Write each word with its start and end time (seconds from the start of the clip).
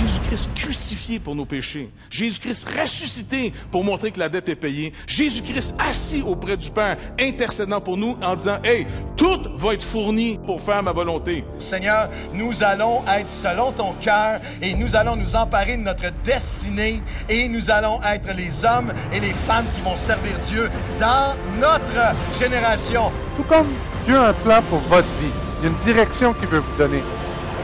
Jésus-Christ 0.00 0.50
crucifié 0.54 1.18
pour 1.18 1.34
nos 1.34 1.46
péchés. 1.46 1.90
Jésus-Christ 2.10 2.68
ressuscité 2.68 3.52
pour 3.70 3.82
montrer 3.82 4.10
que 4.10 4.18
la 4.18 4.28
dette 4.28 4.48
est 4.50 4.56
payée. 4.56 4.92
Jésus-Christ 5.06 5.74
assis 5.78 6.22
auprès 6.22 6.58
du 6.58 6.70
Père, 6.70 6.98
intercédant 7.18 7.80
pour 7.80 7.96
nous 7.96 8.14
en 8.22 8.36
disant, 8.36 8.58
Hey, 8.62 8.86
tout 9.16 9.40
va 9.54 9.72
être 9.72 9.82
fourni 9.82 10.38
pour 10.44 10.60
faire 10.60 10.82
ma 10.82 10.92
volonté. 10.92 11.44
Seigneur, 11.58 12.10
nous 12.34 12.62
allons 12.62 13.02
être 13.08 13.30
selon 13.30 13.72
ton 13.72 13.94
cœur 13.94 14.40
et 14.60 14.74
nous 14.74 14.96
allons 14.96 15.16
nous 15.16 15.34
emparer 15.34 15.78
de 15.78 15.82
notre 15.82 16.12
destinée 16.24 17.00
et 17.28 17.48
nous 17.48 17.70
allons 17.70 17.98
être 18.02 18.34
les 18.36 18.66
hommes 18.66 18.92
et 19.14 19.20
les 19.20 19.32
femmes 19.32 19.64
qui 19.74 19.80
vont 19.80 19.96
servir 19.96 20.36
Dieu 20.46 20.70
dans 21.00 21.34
notre 21.58 22.14
génération. 22.38 23.10
Tout 23.36 23.44
comme 23.44 23.72
Dieu 24.04 24.16
a 24.16 24.28
un 24.28 24.32
plan 24.34 24.60
pour 24.68 24.80
votre 24.80 25.08
vie, 25.20 25.32
il 25.60 25.64
y 25.64 25.68
a 25.68 25.70
une 25.70 25.78
direction 25.78 26.34
qu'il 26.34 26.48
veut 26.48 26.58
vous 26.58 26.76
donner. 26.76 27.02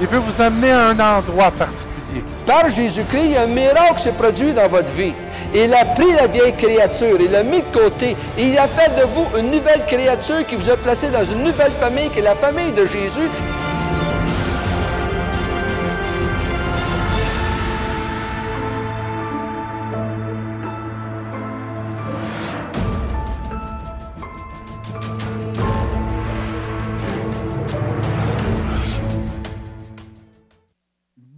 Il 0.01 0.07
veut 0.07 0.19
vous 0.19 0.41
amener 0.41 0.71
à 0.71 0.89
un 0.89 0.99
endroit 0.99 1.51
particulier. 1.51 2.02
Par 2.47 2.69
Jésus-Christ, 2.71 3.37
un 3.37 3.47
miracle 3.47 4.00
s'est 4.03 4.13
produit 4.13 4.53
dans 4.53 4.68
votre 4.68 4.91
vie. 4.93 5.14
Il 5.55 5.73
a 5.75 5.85
pris 5.85 6.13
la 6.13 6.27
vieille 6.27 6.55
créature, 6.55 7.19
il 7.21 7.31
l'a 7.31 7.43
mis 7.43 7.61
de 7.61 7.79
côté, 7.79 8.17
il 8.39 8.57
a 8.59 8.67
fait 8.69 8.91
de 8.96 9.03
vous 9.14 9.27
une 9.39 9.50
nouvelle 9.50 9.85
créature 9.86 10.46
qui 10.46 10.57
vous 10.57 10.71
a 10.71 10.77
placé 10.77 11.09
dans 11.09 11.25
une 11.25 11.43
nouvelle 11.43 11.72
famille, 11.81 12.09
qui 12.11 12.21
est 12.21 12.22
la 12.22 12.35
famille 12.35 12.72
de 12.72 12.86
Jésus. 12.86 13.29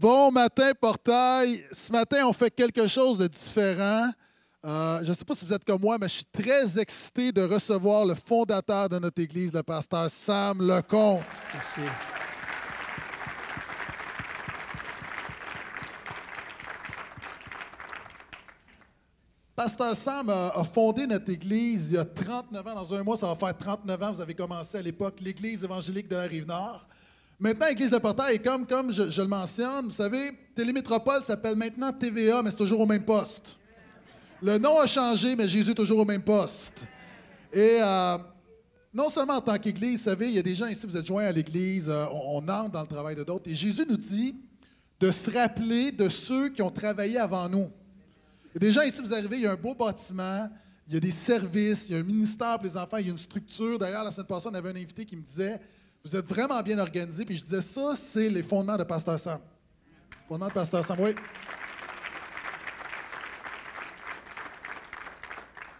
Bon 0.04 0.30
matin, 0.30 0.72
Portail. 0.78 1.64
Ce 1.72 1.90
matin, 1.90 2.26
on 2.26 2.34
fait 2.34 2.50
quelque 2.50 2.86
chose 2.86 3.16
de 3.16 3.26
différent. 3.26 4.10
Euh, 4.62 5.00
je 5.02 5.08
ne 5.08 5.14
sais 5.14 5.24
pas 5.24 5.34
si 5.34 5.46
vous 5.46 5.52
êtes 5.54 5.64
comme 5.64 5.80
moi, 5.80 5.96
mais 5.98 6.08
je 6.08 6.16
suis 6.16 6.26
très 6.26 6.78
excité 6.78 7.32
de 7.32 7.40
recevoir 7.40 8.04
le 8.04 8.14
fondateur 8.14 8.90
de 8.90 8.98
notre 8.98 9.22
Église, 9.22 9.50
le 9.54 9.62
pasteur 9.62 10.10
Sam 10.10 10.60
Lecomte. 10.60 11.22
Merci. 11.54 11.90
Pasteur 19.56 19.96
Sam 19.96 20.28
a, 20.28 20.64
fondé 20.64 21.06
notre 21.06 21.30
Église 21.30 21.92
il 21.92 21.94
y 21.94 21.98
a 21.98 22.04
39 22.04 22.66
ans. 22.66 22.74
Dans 22.74 22.92
un 22.92 23.02
mois, 23.02 23.16
ça 23.16 23.28
va 23.28 23.36
faire 23.36 23.56
39 23.56 24.02
ans. 24.02 24.12
Vous 24.12 24.20
avez 24.20 24.34
commencé 24.34 24.76
à 24.76 24.82
l'époque 24.82 25.18
l'Église 25.22 25.64
évangélique 25.64 26.08
de 26.08 26.16
la 26.16 26.24
Rive-Nord. 26.24 26.86
Maintenant, 27.38 27.66
l'Église 27.66 27.90
de 27.90 27.98
Portail 27.98 28.40
comme, 28.40 28.66
comme 28.66 28.92
je, 28.92 29.20
le 29.20 29.26
mentionne, 29.26 29.86
vous 29.86 29.92
savez, 29.92 30.30
Télémétropole 30.54 31.24
s'appelle 31.24 31.56
maintenant 31.56 31.92
TVA, 31.92 32.42
mais 32.42 32.50
c'est 32.50 32.56
toujours 32.56 32.80
au 32.80 32.86
même 32.86 33.04
poste. 33.04 33.58
Le 34.40 34.58
nom 34.58 34.78
a 34.78 34.86
changé, 34.86 35.34
mais 35.34 35.48
Jésus 35.48 35.72
est 35.72 35.74
toujours 35.74 35.98
au 35.98 36.04
même 36.04 36.22
poste. 36.22 36.84
Et 37.52 37.78
euh, 37.80 38.18
non 38.92 39.08
seulement 39.10 39.34
en 39.34 39.40
tant 39.40 39.58
qu'Église, 39.58 39.98
vous 39.98 40.04
savez, 40.04 40.26
il 40.26 40.34
y 40.34 40.38
a 40.38 40.42
des 40.42 40.54
gens 40.54 40.66
ici, 40.66 40.86
vous 40.86 40.96
êtes 40.96 41.06
joints 41.06 41.24
à 41.24 41.32
l'Église, 41.32 41.88
euh, 41.88 42.06
on, 42.12 42.42
on 42.42 42.48
entre 42.48 42.70
dans 42.70 42.82
le 42.82 42.86
travail 42.86 43.16
de 43.16 43.24
d'autres. 43.24 43.50
Et 43.50 43.54
Jésus 43.54 43.84
nous 43.88 43.96
dit 43.96 44.36
de 45.00 45.10
se 45.10 45.30
rappeler 45.30 45.90
de 45.90 46.08
ceux 46.08 46.50
qui 46.50 46.62
ont 46.62 46.70
travaillé 46.70 47.18
avant 47.18 47.48
nous. 47.48 47.70
Il 48.54 48.54
y 48.54 48.56
a 48.56 48.60
des 48.60 48.72
gens 48.72 48.82
ici, 48.82 49.00
vous 49.02 49.12
arrivez, 49.12 49.38
il 49.38 49.42
y 49.42 49.46
a 49.46 49.52
un 49.52 49.56
beau 49.56 49.74
bâtiment, 49.74 50.48
il 50.86 50.94
y 50.94 50.96
a 50.96 51.00
des 51.00 51.10
services, 51.10 51.88
il 51.88 51.92
y 51.92 51.94
a 51.96 51.98
un 51.98 52.04
ministère 52.04 52.56
pour 52.58 52.64
les 52.64 52.76
enfants, 52.76 52.98
il 52.98 53.06
y 53.06 53.08
a 53.08 53.12
une 53.12 53.18
structure. 53.18 53.78
D'ailleurs, 53.78 54.04
la 54.04 54.12
semaine 54.12 54.26
passée, 54.26 54.48
on 54.50 54.54
avait 54.54 54.68
un 54.68 54.76
invité 54.76 55.04
qui 55.04 55.16
me 55.16 55.22
disait 55.22 55.60
Vous 56.04 56.14
êtes 56.14 56.26
vraiment 56.26 56.60
bien 56.60 56.78
organisé. 56.78 57.24
Puis 57.24 57.36
je 57.36 57.44
disais 57.44 57.62
Ça, 57.62 57.94
c'est 57.96 58.28
les 58.28 58.42
fondements 58.42 58.76
de 58.76 58.84
Pasteur 58.84 59.18
Sam. 59.18 59.40
Fondements 60.28 60.48
de 60.48 60.52
Pasteur 60.52 60.84
Sam, 60.84 60.98
oui. 61.00 61.14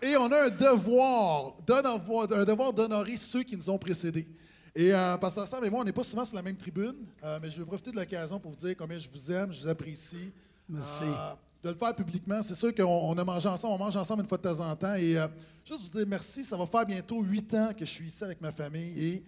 Et 0.00 0.16
on 0.16 0.30
a 0.32 0.44
un 0.44 0.50
devoir, 0.50 1.54
un 1.68 2.44
devoir 2.44 2.72
d'honorer 2.72 3.16
ceux 3.16 3.42
qui 3.42 3.56
nous 3.56 3.68
ont 3.68 3.78
précédés. 3.78 4.26
Et 4.74 4.94
euh, 4.94 5.16
Pasteur 5.18 5.46
Sam 5.46 5.62
et 5.62 5.70
moi, 5.70 5.80
on 5.80 5.84
n'est 5.84 5.92
pas 5.92 6.04
souvent 6.04 6.24
sur 6.24 6.36
la 6.36 6.42
même 6.42 6.56
tribune, 6.56 6.96
euh, 7.22 7.38
mais 7.40 7.50
je 7.50 7.58
vais 7.58 7.64
profiter 7.64 7.90
de 7.90 7.96
l'occasion 7.96 8.40
pour 8.40 8.50
vous 8.50 8.56
dire 8.56 8.74
combien 8.76 8.98
je 8.98 9.08
vous 9.08 9.30
aime, 9.30 9.52
je 9.52 9.60
vous 9.60 9.68
apprécie. 9.68 10.32
Merci. 10.68 11.04
Euh, 11.04 11.34
de 11.62 11.68
le 11.70 11.76
faire 11.76 11.94
publiquement, 11.94 12.42
c'est 12.42 12.54
sûr 12.54 12.74
qu'on 12.74 12.84
on 12.84 13.16
a 13.16 13.24
mangé 13.24 13.48
ensemble, 13.48 13.74
on 13.74 13.78
mange 13.78 13.96
ensemble 13.96 14.22
une 14.22 14.28
fois 14.28 14.36
de 14.38 14.42
temps 14.42 14.60
en 14.60 14.74
temps. 14.74 14.94
Et 14.94 15.16
juste 15.64 15.82
vous 15.82 15.88
dire 15.88 16.06
merci, 16.06 16.44
ça 16.44 16.56
va 16.56 16.66
faire 16.66 16.84
bientôt 16.84 17.22
huit 17.22 17.54
ans 17.54 17.70
que 17.72 17.86
je 17.86 17.90
suis 17.90 18.06
ici 18.06 18.22
avec 18.22 18.40
ma 18.42 18.52
famille. 18.52 19.02
Et 19.02 19.24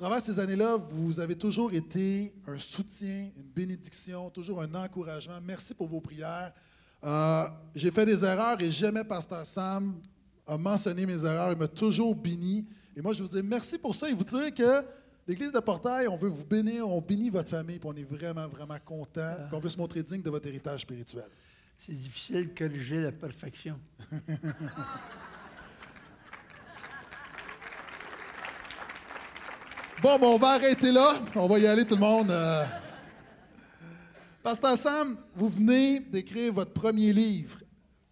travers 0.00 0.22
ces 0.22 0.38
années-là, 0.38 0.76
vous 0.76 1.20
avez 1.20 1.36
toujours 1.36 1.72
été 1.72 2.32
un 2.46 2.56
soutien, 2.58 3.30
une 3.36 3.50
bénédiction, 3.54 4.30
toujours 4.30 4.62
un 4.62 4.74
encouragement. 4.74 5.38
Merci 5.42 5.74
pour 5.74 5.86
vos 5.88 6.00
prières. 6.00 6.52
Euh, 7.04 7.46
J'ai 7.74 7.90
fait 7.90 8.06
des 8.06 8.24
erreurs 8.24 8.60
et 8.60 8.72
jamais 8.72 9.04
Pasteur 9.04 9.44
Sam 9.44 10.00
a 10.46 10.56
mentionné 10.56 11.04
mes 11.04 11.24
erreurs. 11.24 11.52
Il 11.52 11.58
m'a 11.58 11.68
toujours 11.68 12.14
béni. 12.14 12.66
Et 12.96 13.02
moi, 13.02 13.12
je 13.12 13.22
vous 13.22 13.28
dis 13.28 13.42
merci 13.42 13.76
pour 13.78 13.94
ça 13.94 14.08
et 14.08 14.14
vous 14.14 14.24
dire 14.24 14.54
que 14.54 14.84
l'Église 15.28 15.52
de 15.52 15.60
Portail, 15.60 16.08
on 16.08 16.16
veut 16.16 16.28
vous 16.28 16.44
bénir, 16.44 16.88
on 16.88 17.00
bénit 17.00 17.28
votre 17.30 17.48
famille, 17.48 17.78
puis 17.78 17.88
on 17.92 17.96
est 17.96 18.02
vraiment, 18.02 18.48
vraiment 18.48 18.78
content. 18.84 19.34
Puis 19.48 19.56
on 19.56 19.60
veut 19.60 19.68
se 19.68 19.78
montrer 19.78 20.02
digne 20.02 20.22
de 20.22 20.30
votre 20.30 20.48
héritage 20.48 20.80
spirituel. 20.80 21.28
C'est 21.78 21.92
difficile 21.92 22.48
de 22.52 22.58
corriger 22.58 23.02
la 23.02 23.12
perfection. 23.12 23.78
Bon, 30.02 30.18
on 30.22 30.38
va 30.38 30.52
arrêter 30.52 30.92
là. 30.92 31.20
On 31.34 31.46
va 31.46 31.58
y 31.58 31.66
aller, 31.66 31.84
tout 31.84 31.94
le 31.94 32.00
monde. 32.00 32.30
Euh. 32.30 32.64
Pasteur 34.42 34.78
Sam, 34.78 35.18
vous 35.34 35.50
venez 35.50 36.00
d'écrire 36.00 36.54
votre 36.54 36.72
premier 36.72 37.12
livre. 37.12 37.58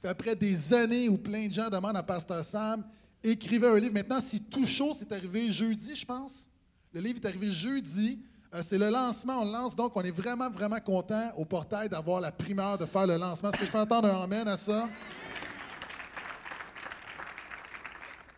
Après 0.05 0.37
des 0.37 0.75
années 0.75 1.09
où 1.09 1.17
plein 1.17 1.47
de 1.47 1.53
gens 1.53 1.71
demandent 1.71 1.97
à 1.97 2.03
Pasteur 2.03 2.45
Sam, 2.45 2.85
écrivez 3.25 3.67
un 3.67 3.79
livre. 3.79 3.95
Maintenant, 3.95 4.21
c'est 4.21 4.51
tout 4.51 4.67
chaud. 4.67 4.93
C'est 4.95 5.11
arrivé 5.13 5.51
jeudi, 5.51 5.97
je 5.97 6.05
pense. 6.05 6.47
Le 6.93 7.01
livre 7.01 7.21
est 7.23 7.27
arrivé 7.27 7.51
jeudi. 7.51 8.21
Euh, 8.55 8.61
c'est 8.63 8.79
le 8.79 8.91
lancement, 8.91 9.41
on 9.41 9.45
le 9.47 9.53
lance. 9.53 9.75
Donc, 9.75 9.97
on 9.97 10.03
est 10.03 10.11
vraiment, 10.11 10.51
vraiment 10.51 10.81
content 10.81 11.33
au 11.39 11.47
portail 11.47 11.89
d'avoir 11.89 12.21
la 12.21 12.33
primeur 12.33 12.77
de 12.77 12.85
faire 12.85 13.07
le 13.07 13.17
lancement. 13.17 13.49
Est-ce 13.49 13.61
que 13.61 13.67
je 13.67 13.73
peux 13.73 13.79
entendre 13.79 14.15
un 14.15 14.25
amen 14.25 14.47
à 14.47 14.59
ça? 14.59 14.91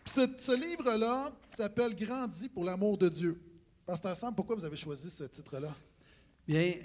ce, 0.11 0.59
livre-là 0.59 1.31
s'appelle 1.47 1.95
Grandi 1.95 2.49
pour 2.49 2.65
l'amour 2.65 2.97
de 2.97 3.09
Dieu. 3.09 3.41
Pasteur 3.85 4.15
Sam, 4.15 4.35
pourquoi 4.35 4.55
vous 4.55 4.65
avez 4.65 4.75
choisi 4.75 5.09
ce 5.09 5.23
titre-là? 5.23 5.73
Bien, 6.47 6.75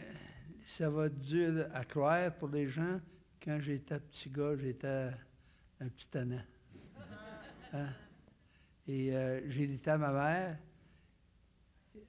ça 0.64 0.88
va 0.88 1.06
être 1.06 1.18
dur 1.18 1.66
à 1.74 1.84
croire 1.84 2.32
pour 2.34 2.48
les 2.48 2.68
gens. 2.68 3.00
Quand 3.42 3.58
j'étais 3.60 3.98
petit 3.98 4.30
gars, 4.30 4.56
j'étais 4.56 5.10
un 5.80 5.88
petit 5.88 6.08
tannant. 6.08 6.42
Hein? 7.72 7.88
Et 8.86 9.10
euh, 9.12 9.40
dit 9.48 9.80
à 9.86 9.98
ma 9.98 10.12
mère 10.12 10.58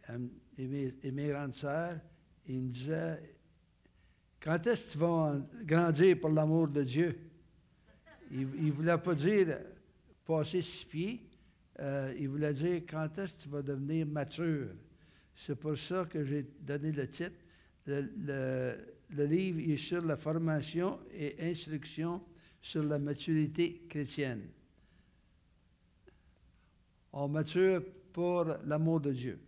elle- 0.07 0.29
et 0.57 0.67
mes, 0.67 1.11
mes 1.11 1.27
grandes 1.29 1.55
sœurs, 1.55 1.99
ils 2.47 2.61
me 2.61 2.69
disaient 2.69 3.35
Quand 4.39 4.65
est-ce 4.67 4.87
que 4.87 4.91
tu 4.93 4.97
vas 4.99 5.35
grandir 5.63 6.19
pour 6.19 6.29
l'amour 6.29 6.67
de 6.67 6.83
Dieu? 6.83 7.19
Il 8.31 8.47
ne 8.47 8.71
voulait 8.71 8.97
pas 8.97 9.15
dire 9.15 9.57
passer 10.27 10.61
six 10.61 10.85
pieds, 10.85 11.21
euh, 11.79 12.13
il 12.19 12.27
voulait 12.29 12.53
dire 12.53 12.81
quand 12.89 13.17
est-ce 13.17 13.33
que 13.35 13.41
tu 13.43 13.49
vas 13.49 13.61
devenir 13.61 14.05
mature? 14.05 14.67
C'est 15.35 15.55
pour 15.55 15.77
ça 15.77 16.05
que 16.05 16.23
j'ai 16.25 16.45
donné 16.61 16.91
le 16.91 17.07
titre. 17.07 17.37
Le, 17.85 18.01
le- 18.17 18.77
le 19.09 19.25
livre 19.25 19.61
est 19.71 19.77
sur 19.77 20.03
la 20.03 20.17
formation 20.17 20.99
et 21.13 21.35
instruction 21.49 22.21
sur 22.61 22.83
la 22.83 22.99
maturité 22.99 23.83
chrétienne. 23.87 24.41
On 27.13 27.27
mature 27.29 27.81
pour 28.11 28.45
l'amour 28.65 28.99
de 28.99 29.13
Dieu. 29.13 29.39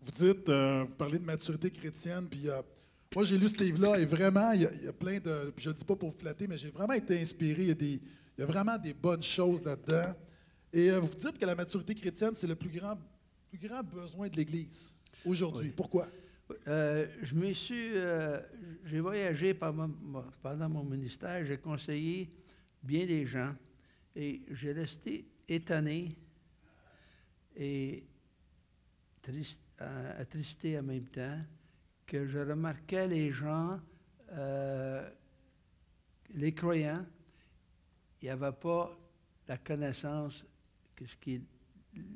Vous 0.00 0.10
dites, 0.12 0.48
euh, 0.48 0.84
vous 0.84 0.94
parlez 0.94 1.18
de 1.18 1.24
maturité 1.24 1.70
chrétienne, 1.70 2.28
puis 2.30 2.48
euh, 2.48 2.62
moi 3.14 3.24
j'ai 3.24 3.36
lu 3.38 3.48
ce 3.48 3.62
livre-là 3.62 3.98
et 3.98 4.04
vraiment, 4.04 4.52
il 4.52 4.60
y, 4.60 4.84
y 4.84 4.88
a 4.88 4.92
plein 4.92 5.18
de. 5.18 5.52
Je 5.56 5.70
ne 5.70 5.74
dis 5.74 5.84
pas 5.84 5.96
pour 5.96 6.14
flatter, 6.14 6.46
mais 6.46 6.56
j'ai 6.56 6.70
vraiment 6.70 6.94
été 6.94 7.20
inspiré. 7.20 7.62
Il 7.62 7.68
y 7.68 7.72
a, 7.72 7.74
des, 7.74 8.00
il 8.36 8.40
y 8.40 8.44
a 8.44 8.46
vraiment 8.46 8.78
des 8.78 8.94
bonnes 8.94 9.22
choses 9.22 9.62
là-dedans. 9.64 10.14
Et 10.72 10.90
euh, 10.90 11.00
vous 11.00 11.14
dites 11.14 11.38
que 11.38 11.44
la 11.44 11.54
maturité 11.54 11.94
chrétienne, 11.94 12.32
c'est 12.34 12.46
le 12.46 12.56
plus 12.56 12.70
grand, 12.70 12.98
plus 13.50 13.58
grand 13.68 13.82
besoin 13.82 14.28
de 14.28 14.36
l'Église 14.36 14.94
aujourd'hui. 15.24 15.70
Pourquoi? 15.70 16.08
Euh, 16.66 17.06
je 17.22 17.34
me 17.34 17.52
suis. 17.52 17.90
euh, 17.94 18.40
j'ai 18.84 19.00
voyagé 19.00 19.54
pendant, 19.54 19.88
mon- 19.88 20.24
pendant 20.42 20.68
mon 20.68 20.84
ministère, 20.84 21.44
j'ai 21.44 21.58
conseillé 21.58 22.30
bien 22.82 23.06
des 23.06 23.26
gens 23.26 23.54
et 24.16 24.42
j'ai 24.50 24.72
resté 24.72 25.26
étonné 25.48 26.16
et 27.56 28.04
triste, 29.22 29.60
attristé 30.18 30.78
en 30.78 30.82
même 30.82 31.06
temps 31.06 31.38
que 32.06 32.26
je 32.26 32.38
remarquais 32.38 33.06
les 33.08 33.30
gens, 33.30 33.80
les 36.34 36.54
croyants, 36.54 37.04
il 38.22 38.26
n'y 38.26 38.30
avait 38.30 38.52
pas 38.52 38.96
la 39.48 39.58
connaissance 39.58 40.44
que 40.94 41.04
ce 41.06 41.16
qui 41.16 41.34
est 41.34 41.42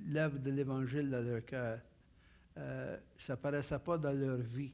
l'œuvre 0.06 0.38
de 0.38 0.50
l'Évangile 0.50 1.10
dans 1.10 1.20
leur 1.20 1.44
cœur. 1.44 1.80
Euh, 2.56 2.96
ça 3.18 3.34
ne 3.34 3.38
paraissait 3.38 3.78
pas 3.78 3.98
dans 3.98 4.12
leur 4.12 4.38
vie. 4.38 4.72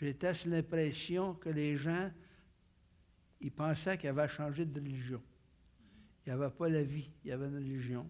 j'étais 0.00 0.34
sous 0.34 0.48
l'impression 0.48 1.34
que 1.34 1.48
les 1.48 1.76
gens, 1.76 2.10
ils 3.40 3.50
pensaient 3.50 3.96
qu'ils 3.98 4.10
avaient 4.10 4.28
changé 4.28 4.64
de 4.64 4.78
religion. 4.78 5.20
Il 6.24 6.32
n'y 6.32 6.38
avait 6.40 6.54
pas 6.54 6.68
la 6.68 6.82
vie, 6.82 7.10
il 7.24 7.28
y 7.28 7.32
avait 7.32 7.46
une 7.46 7.56
religion. 7.56 8.08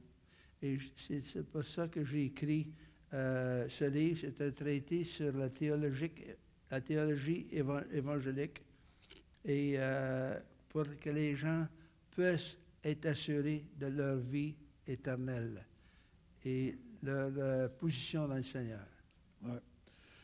Et 0.61 0.79
c'est, 0.97 1.43
pour 1.45 1.65
ça 1.65 1.87
que 1.87 2.03
j'ai 2.05 2.25
écrit 2.25 2.73
euh, 3.15 3.69
ce 3.69 3.85
livre. 3.85 4.19
C'est 4.21 4.41
un 4.41 4.51
traité 4.51 5.05
sur 5.05 5.33
la, 5.37 5.49
théologique, 5.49 6.25
la 6.71 6.81
théologie 6.81 7.47
éva- 7.53 7.87
évangélique. 7.93 8.63
Et 9.45 9.75
euh, 9.77 10.39
pour 10.69 10.85
que 10.99 11.11
les 11.11 11.37
gens 11.37 11.67
puissent 12.17 12.57
être 12.83 13.07
assurés 13.07 13.65
de 13.79 13.87
leur 13.87 14.17
vie 14.17 14.55
éternelle 14.87 15.65
et 16.45 16.79
leur 17.03 17.31
euh, 17.37 17.69
position 17.69 18.27
dans 18.27 18.37
le 18.37 18.43
Seigneur. 18.43 18.87
Ouais. 19.43 19.61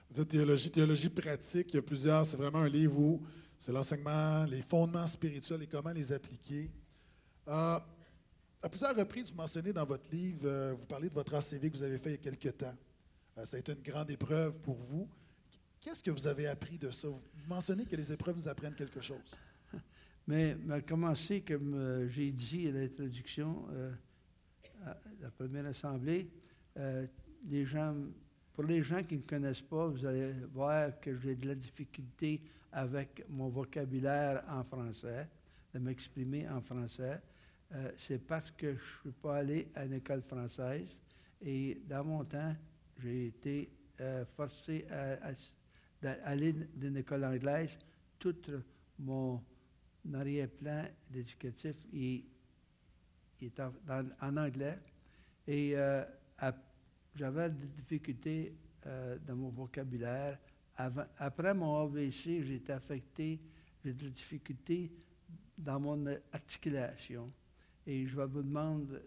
Vous 0.08 0.20
dites 0.20 0.28
théologie, 0.28 0.70
théologie 0.70 1.08
pratique. 1.08 1.68
Il 1.70 1.76
y 1.76 1.78
a 1.78 1.82
plusieurs. 1.82 2.24
C'est 2.24 2.36
vraiment 2.36 2.60
un 2.60 2.68
livre 2.68 2.98
où 2.98 3.22
c'est 3.58 3.72
l'enseignement, 3.72 4.44
les 4.44 4.62
fondements 4.62 5.06
spirituels 5.06 5.62
et 5.62 5.66
comment 5.66 5.92
les 5.92 6.12
appliquer. 6.12 6.70
Euh, 7.48 7.78
à 8.62 8.68
plusieurs 8.68 8.94
reprises, 8.94 9.30
vous 9.30 9.36
mentionnez 9.36 9.72
dans 9.72 9.84
votre 9.84 10.10
livre, 10.10 10.42
euh, 10.44 10.74
vous 10.78 10.86
parlez 10.86 11.08
de 11.08 11.14
votre 11.14 11.34
ACV 11.34 11.70
que 11.70 11.76
vous 11.76 11.82
avez 11.82 11.98
fait 11.98 12.10
il 12.10 12.12
y 12.12 12.14
a 12.14 12.18
quelque 12.18 12.48
temps. 12.48 12.74
Euh, 13.38 13.44
ça 13.44 13.56
a 13.56 13.60
été 13.60 13.72
une 13.72 13.82
grande 13.82 14.10
épreuve 14.10 14.58
pour 14.60 14.76
vous. 14.76 15.08
Qu'est-ce 15.80 16.02
que 16.02 16.10
vous 16.10 16.26
avez 16.26 16.46
appris 16.46 16.78
de 16.78 16.90
ça? 16.90 17.08
Vous 17.08 17.20
mentionnez 17.48 17.84
que 17.84 17.96
les 17.96 18.12
épreuves 18.12 18.36
nous 18.36 18.48
apprennent 18.48 18.74
quelque 18.74 19.00
chose. 19.00 19.18
Mais, 20.26 20.56
à 20.70 20.80
commencer, 20.80 21.40
comme 21.40 21.74
euh, 21.74 22.08
j'ai 22.08 22.30
dit 22.30 22.68
à 22.68 22.70
l'introduction, 22.70 23.66
euh, 23.72 23.92
à 24.86 24.96
la 25.20 25.30
première 25.30 25.66
assemblée, 25.66 26.30
euh, 26.78 27.06
les 27.48 27.64
gens, 27.64 27.94
pour 28.52 28.64
les 28.64 28.82
gens 28.82 29.02
qui 29.02 29.16
ne 29.16 29.20
me 29.20 29.26
connaissent 29.26 29.62
pas, 29.62 29.88
vous 29.88 30.06
allez 30.06 30.32
voir 30.52 31.00
que 31.00 31.16
j'ai 31.16 31.34
de 31.34 31.48
la 31.48 31.54
difficulté 31.56 32.40
avec 32.70 33.24
mon 33.28 33.48
vocabulaire 33.48 34.44
en 34.48 34.62
français, 34.62 35.28
de 35.74 35.78
m'exprimer 35.80 36.48
en 36.48 36.60
français. 36.60 37.20
C'est 37.96 38.18
parce 38.18 38.50
que 38.50 38.74
je 38.74 38.80
ne 38.80 39.00
suis 39.00 39.20
pas 39.22 39.38
allé 39.38 39.68
à 39.74 39.86
une 39.86 39.94
école 39.94 40.22
française 40.22 40.98
et 41.40 41.80
dans 41.88 42.04
mon 42.04 42.22
temps, 42.24 42.54
j'ai 42.98 43.28
été 43.28 43.70
forcé 44.36 44.84
d'aller 46.02 46.52
d'une 46.74 46.98
école 46.98 47.24
anglaise. 47.24 47.78
Tout 48.18 48.36
mon 48.98 49.42
arrière-plan 50.12 50.86
éducatif 51.14 51.76
il, 51.92 52.24
est 53.40 53.60
en, 53.60 53.72
anglais. 54.36 54.78
Et 55.46 55.76
euh, 55.76 56.04
j'avais 57.14 57.50
des 57.50 57.66
difficultés 57.66 58.56
euh, 58.86 59.16
dans 59.26 59.36
mon 59.36 59.50
vocabulaire. 59.50 60.38
Après 60.76 61.54
mon 61.54 61.82
AVC, 61.82 62.42
j'ai 62.42 62.56
été 62.56 62.72
affecté, 62.72 63.38
j'ai 63.84 63.92
des 63.92 64.10
difficultés 64.10 64.90
dans 65.56 65.78
mon 65.78 66.04
articulation. 66.32 67.30
Et 67.86 68.04
je 68.06 68.16
vais 68.16 68.26
vous 68.26 68.42
demander, 68.42 68.98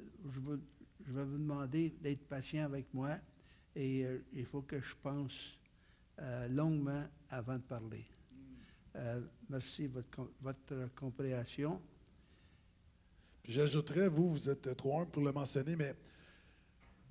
d'être 2.01 2.25
patient 2.27 2.63
avec 2.65 2.93
moi. 2.93 3.17
Et 3.75 4.05
euh, 4.05 4.23
il 4.33 4.45
faut 4.45 4.61
que 4.61 4.79
je 4.79 4.95
pense 5.01 5.57
longuement 6.49 7.03
avant 7.29 7.55
de 7.55 7.63
parler. 7.63 8.05
Euh, 8.95 9.19
merci 9.49 9.83
de 9.83 9.93
votre, 9.93 10.31
votre 10.41 10.95
compréhension. 10.95 11.81
J'ajouterais, 13.43 14.07
vous, 14.07 14.29
vous 14.29 14.49
êtes 14.49 14.75
trop 14.77 14.99
humble 14.99 15.11
pour 15.11 15.23
le 15.23 15.31
mentionner, 15.31 15.75
mais 15.75 15.93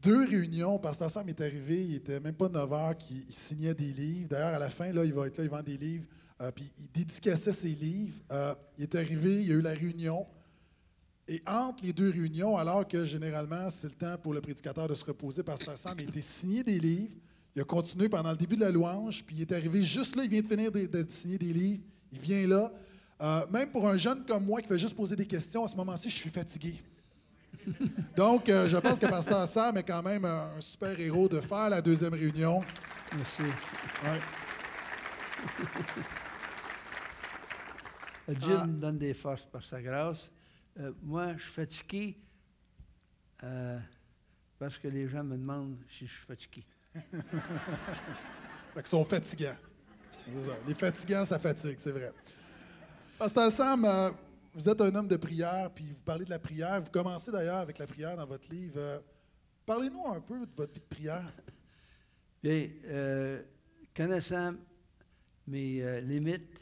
deux 0.02 0.26
réunions, 0.26 0.78
Pasteur 0.78 1.10
Sam 1.10 1.28
est 1.28 1.40
arrivé, 1.40 1.84
il 1.84 1.90
n'était 1.92 2.20
même 2.20 2.34
pas 2.34 2.48
9 2.48 2.72
heures 2.72 2.96
qu'il 2.96 3.24
il 3.28 3.34
signait 3.34 3.74
des 3.74 3.92
livres. 3.92 4.28
D'ailleurs, 4.28 4.54
à 4.54 4.58
la 4.58 4.70
fin, 4.70 4.92
là, 4.92 5.04
il 5.04 5.12
va 5.12 5.26
être 5.26 5.38
là, 5.38 5.44
il 5.44 5.50
vend 5.50 5.62
des 5.62 5.76
livres, 5.76 6.06
euh, 6.40 6.50
puis 6.50 6.70
il 6.78 6.90
dédicaçait 6.90 7.52
ses 7.52 7.68
livres. 7.68 8.14
Euh, 8.32 8.54
il 8.78 8.84
est 8.84 8.94
arrivé, 8.94 9.42
il 9.42 9.48
y 9.48 9.52
a 9.52 9.54
eu 9.54 9.62
la 9.62 9.72
réunion. 9.72 10.26
Et 11.28 11.42
entre 11.46 11.84
les 11.84 11.92
deux 11.92 12.10
réunions, 12.10 12.56
alors 12.56 12.86
que 12.86 13.04
généralement, 13.04 13.70
c'est 13.70 13.88
le 13.88 13.94
temps 13.94 14.18
pour 14.18 14.34
le 14.34 14.40
prédicateur 14.40 14.88
de 14.88 14.94
se 14.94 15.04
reposer, 15.04 15.42
Pasteur 15.42 15.76
Sam 15.76 15.98
a 15.98 16.02
été 16.02 16.20
signé 16.20 16.62
des 16.62 16.78
livres. 16.78 17.16
Il 17.54 17.62
a 17.62 17.64
continué 17.64 18.08
pendant 18.08 18.30
le 18.30 18.36
début 18.36 18.56
de 18.56 18.62
la 18.62 18.70
louange, 18.70 19.24
puis 19.24 19.36
il 19.36 19.42
est 19.42 19.52
arrivé 19.52 19.84
juste 19.84 20.16
là, 20.16 20.24
il 20.24 20.30
vient 20.30 20.42
de 20.42 20.46
finir 20.46 20.72
de, 20.72 20.86
de 20.86 21.06
signer 21.08 21.38
des 21.38 21.52
livres. 21.52 21.82
Il 22.12 22.18
vient 22.18 22.46
là. 22.46 22.72
Euh, 23.20 23.46
même 23.50 23.70
pour 23.70 23.88
un 23.88 23.96
jeune 23.96 24.24
comme 24.24 24.44
moi 24.44 24.60
qui 24.60 24.68
fait 24.68 24.78
juste 24.78 24.96
poser 24.96 25.14
des 25.14 25.26
questions, 25.26 25.64
à 25.64 25.68
ce 25.68 25.76
moment-ci, 25.76 26.10
je 26.10 26.16
suis 26.16 26.30
fatigué. 26.30 26.82
Donc, 28.16 28.48
euh, 28.48 28.68
je 28.68 28.76
pense 28.76 28.98
que 28.98 29.06
Pasteur 29.06 29.46
Sam 29.46 29.76
est 29.76 29.84
quand 29.84 30.02
même 30.02 30.24
un, 30.24 30.56
un 30.56 30.60
super 30.60 30.98
héros 30.98 31.28
de 31.28 31.40
faire 31.40 31.70
la 31.70 31.80
deuxième 31.80 32.14
réunion. 32.14 32.62
Merci. 33.16 33.42
Ouais. 33.42 34.20
Euh, 38.28 38.66
me 38.66 38.80
donne 38.80 38.98
des 38.98 39.14
forces 39.14 39.46
par 39.46 39.64
sa 39.64 39.82
grâce. 39.82 40.30
Euh, 40.78 40.92
moi, 41.02 41.36
je 41.36 41.42
suis 41.42 41.52
fatigué 41.52 42.18
euh, 43.42 43.78
parce 44.58 44.78
que 44.78 44.88
les 44.88 45.06
gens 45.08 45.22
me 45.22 45.36
demandent 45.36 45.78
si 45.90 46.06
je 46.06 46.12
suis 46.12 46.26
fatigué. 46.26 46.64
Fait 48.74 48.82
qu'ils 48.82 48.86
sont 48.86 49.04
fatigants. 49.04 49.56
Les 50.66 50.74
fatigants, 50.74 51.24
ça 51.24 51.38
fatigue, 51.38 51.76
c'est 51.78 51.90
vrai. 51.90 52.12
Pasteur 53.18 53.50
Sam, 53.50 53.84
euh, 53.84 54.10
vous 54.54 54.68
êtes 54.68 54.80
un 54.80 54.94
homme 54.94 55.08
de 55.08 55.16
prière, 55.16 55.70
puis 55.74 55.90
vous 55.90 56.02
parlez 56.04 56.24
de 56.24 56.30
la 56.30 56.38
prière. 56.38 56.80
Vous 56.80 56.90
commencez 56.90 57.30
d'ailleurs 57.30 57.58
avec 57.58 57.78
la 57.78 57.86
prière 57.86 58.16
dans 58.16 58.26
votre 58.26 58.50
livre. 58.50 58.74
Euh, 58.76 59.00
Parlez-nous 59.66 60.06
un 60.06 60.20
peu 60.20 60.46
de 60.46 60.52
votre 60.56 60.74
vie 60.74 60.80
de 60.80 60.84
prière. 60.84 61.26
Bien, 62.42 62.68
euh, 62.86 63.42
connaissant 63.96 64.52
mes 65.46 66.00
limites 66.02 66.60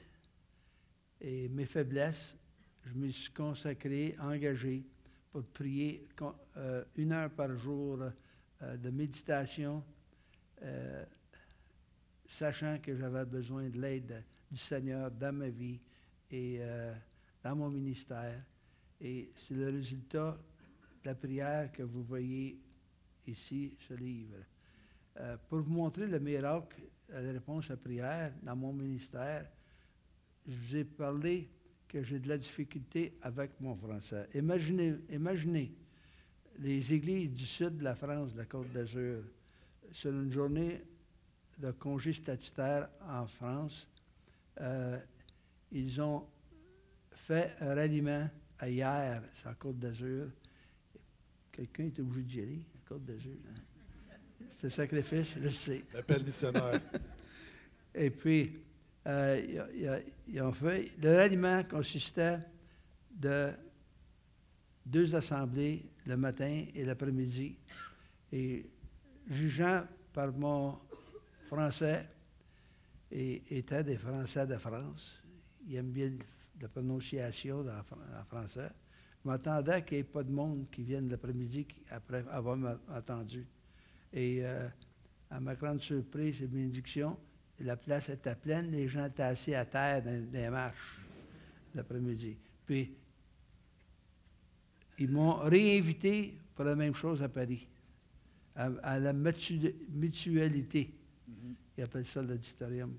et 1.20 1.48
mes 1.48 1.66
faiblesses, 1.66 2.36
je 2.84 2.94
me 2.94 3.10
suis 3.10 3.32
consacré, 3.32 4.16
engagé 4.20 4.84
pour 5.32 5.42
prier 5.44 6.08
une 6.96 7.12
heure 7.12 7.30
par 7.30 7.56
jour 7.56 7.98
de 8.60 8.90
méditation, 8.90 9.82
euh, 10.62 11.04
sachant 12.26 12.78
que 12.78 12.96
j'avais 12.96 13.24
besoin 13.24 13.68
de 13.68 13.80
l'aide 13.80 14.24
du 14.50 14.58
Seigneur 14.58 15.10
dans 15.10 15.34
ma 15.34 15.48
vie 15.48 15.80
et 16.30 16.58
euh, 16.60 16.94
dans 17.42 17.56
mon 17.56 17.70
ministère. 17.70 18.42
Et 19.00 19.32
c'est 19.34 19.54
le 19.54 19.70
résultat 19.70 20.38
de 21.02 21.08
la 21.08 21.14
prière 21.14 21.72
que 21.72 21.82
vous 21.82 22.02
voyez 22.02 22.58
ici, 23.26 23.76
ce 23.88 23.94
livre. 23.94 24.36
Euh, 25.18 25.36
pour 25.48 25.60
vous 25.60 25.72
montrer 25.72 26.06
le 26.06 26.18
miracle 26.18 26.82
à 27.12 27.20
la 27.20 27.32
réponse 27.32 27.70
à 27.70 27.76
prière 27.76 28.32
dans 28.42 28.56
mon 28.56 28.72
ministère, 28.72 29.46
je 30.46 30.54
vous 30.54 30.76
ai 30.76 30.84
parlé 30.84 31.48
que 31.88 32.02
j'ai 32.02 32.18
de 32.18 32.28
la 32.28 32.38
difficulté 32.38 33.18
avec 33.20 33.60
mon 33.60 33.76
français. 33.76 34.28
Imaginez 34.34 35.72
les 36.58 36.92
églises 36.92 37.30
du 37.32 37.46
sud 37.46 37.78
de 37.78 37.84
la 37.84 37.94
France, 37.94 38.32
de 38.32 38.38
la 38.38 38.46
Côte 38.46 38.72
d'Azur, 38.72 39.22
sur 39.92 40.10
une 40.10 40.32
journée 40.32 40.82
de 41.58 41.70
congé 41.72 42.12
statutaire 42.12 42.88
en 43.08 43.26
France, 43.26 43.86
euh, 44.60 44.98
ils 45.70 46.00
ont 46.00 46.26
fait 47.12 47.54
un 47.60 47.74
ralliement 47.74 48.28
à 48.58 48.68
hier 48.68 49.22
sur 49.34 49.48
la 49.48 49.54
Côte 49.54 49.78
d'Azur. 49.78 50.26
Quelqu'un 51.50 51.84
est 51.84 51.98
obligé 52.00 52.22
d'y 52.22 52.40
aller, 52.40 52.62
la 52.74 52.80
Côte 52.88 53.04
d'Azur. 53.04 53.36
hein? 53.48 53.60
C'est 54.48 54.66
un 54.66 54.70
sacrifice, 54.70 55.34
je 55.34 55.38
le 55.40 55.50
sais. 55.50 55.84
L'appel 55.94 56.24
missionnaire. 56.24 56.80
Et 57.94 58.10
puis, 58.10 58.58
euh, 59.06 59.66
ils 59.74 59.88
ont- 60.42 60.50
ils 60.50 60.54
fait. 60.54 60.90
Le 61.00 61.16
ralliement 61.16 61.62
consistait 61.64 62.38
de 63.14 63.50
deux 64.84 65.14
assemblées 65.14 65.84
le 66.06 66.16
matin 66.16 66.64
et 66.74 66.84
l'après-midi. 66.84 67.56
Et 68.32 68.66
jugeant 69.28 69.84
par 70.12 70.32
mon 70.32 70.78
français, 71.44 72.06
et 73.10 73.58
étant 73.58 73.82
des 73.82 73.96
Français 73.96 74.46
de 74.46 74.56
France, 74.56 75.20
ils 75.66 75.76
aiment 75.76 75.90
bien 75.90 76.12
la 76.60 76.68
prononciation 76.68 77.60
en 77.60 78.24
français. 78.24 78.70
Je 79.22 79.28
m'attendais 79.28 79.82
qu'il 79.82 79.98
n'y 79.98 80.00
ait 80.00 80.04
pas 80.04 80.22
de 80.22 80.30
monde 80.30 80.66
qui 80.70 80.82
vienne 80.82 81.08
l'après-midi 81.08 81.66
après 81.90 82.24
avoir 82.30 82.58
entendu. 82.88 83.46
Et 84.12 84.38
euh, 84.42 84.68
à 85.30 85.40
ma 85.40 85.54
grande 85.54 85.80
surprise 85.80 86.42
et 86.42 86.46
bénédiction, 86.46 87.16
la 87.60 87.76
place 87.76 88.08
était 88.08 88.34
pleine, 88.34 88.70
les 88.70 88.88
gens 88.88 89.06
étaient 89.06 89.22
assis 89.22 89.54
à 89.54 89.64
terre 89.64 90.02
dans 90.02 90.26
les 90.32 90.48
marches 90.48 91.00
l'après-midi. 91.74 92.36
Puis, 92.66 92.94
ils 94.98 95.10
m'ont 95.10 95.36
réinvité 95.36 96.34
pour 96.54 96.64
la 96.64 96.74
même 96.74 96.94
chose 96.94 97.22
à 97.22 97.28
Paris, 97.28 97.66
à, 98.54 98.66
à 98.82 98.98
la 98.98 99.12
mutu- 99.12 99.74
mutualité. 99.90 100.94
Ils 101.76 101.84
appellent 101.84 102.06
ça 102.06 102.22
l'auditorium. 102.22 102.94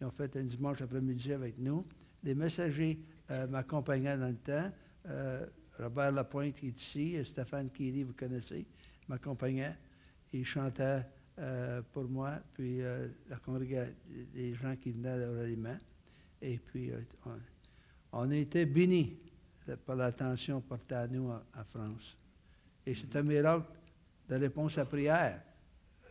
Ils 0.00 0.06
ont 0.06 0.10
fait 0.10 0.36
un 0.36 0.42
dimanche 0.44 0.80
après-midi 0.82 1.32
avec 1.32 1.58
nous. 1.58 1.84
Les 2.22 2.34
messagers 2.34 2.98
euh, 3.30 3.46
m'accompagnaient 3.46 4.16
dans 4.16 4.28
le 4.28 4.36
temps. 4.36 4.72
Euh, 5.06 5.46
Robert 5.78 6.12
Lapointe 6.12 6.54
qui 6.56 6.68
est 6.68 6.80
ici, 6.80 7.16
euh, 7.16 7.24
Stéphane 7.24 7.70
Kiri, 7.70 8.02
vous 8.02 8.12
connaissez, 8.12 8.66
m'accompagnait. 9.08 9.76
Ils 10.32 10.44
chantaient 10.44 11.02
euh, 11.38 11.82
pour 11.92 12.04
moi, 12.04 12.40
puis 12.52 12.80
la 13.28 13.36
congrégation, 13.36 13.94
les 14.34 14.54
gens 14.54 14.76
qui 14.76 14.90
venaient 14.90 15.10
à 15.10 15.16
l'aliment. 15.16 15.78
Et 16.42 16.58
puis, 16.58 16.90
on, 17.24 17.30
on 18.12 18.30
a 18.30 18.36
été 18.36 18.66
bénis 18.66 19.16
par 19.86 19.96
l'attention 19.96 20.60
portée 20.60 20.94
à 20.94 21.06
nous 21.06 21.28
en, 21.30 21.40
en 21.58 21.64
France. 21.64 22.16
Et 22.84 22.94
c'est 22.94 23.14
un 23.16 23.22
miracle 23.22 23.66
de 24.28 24.34
réponse 24.36 24.76
à 24.78 24.84
prière. 24.84 25.40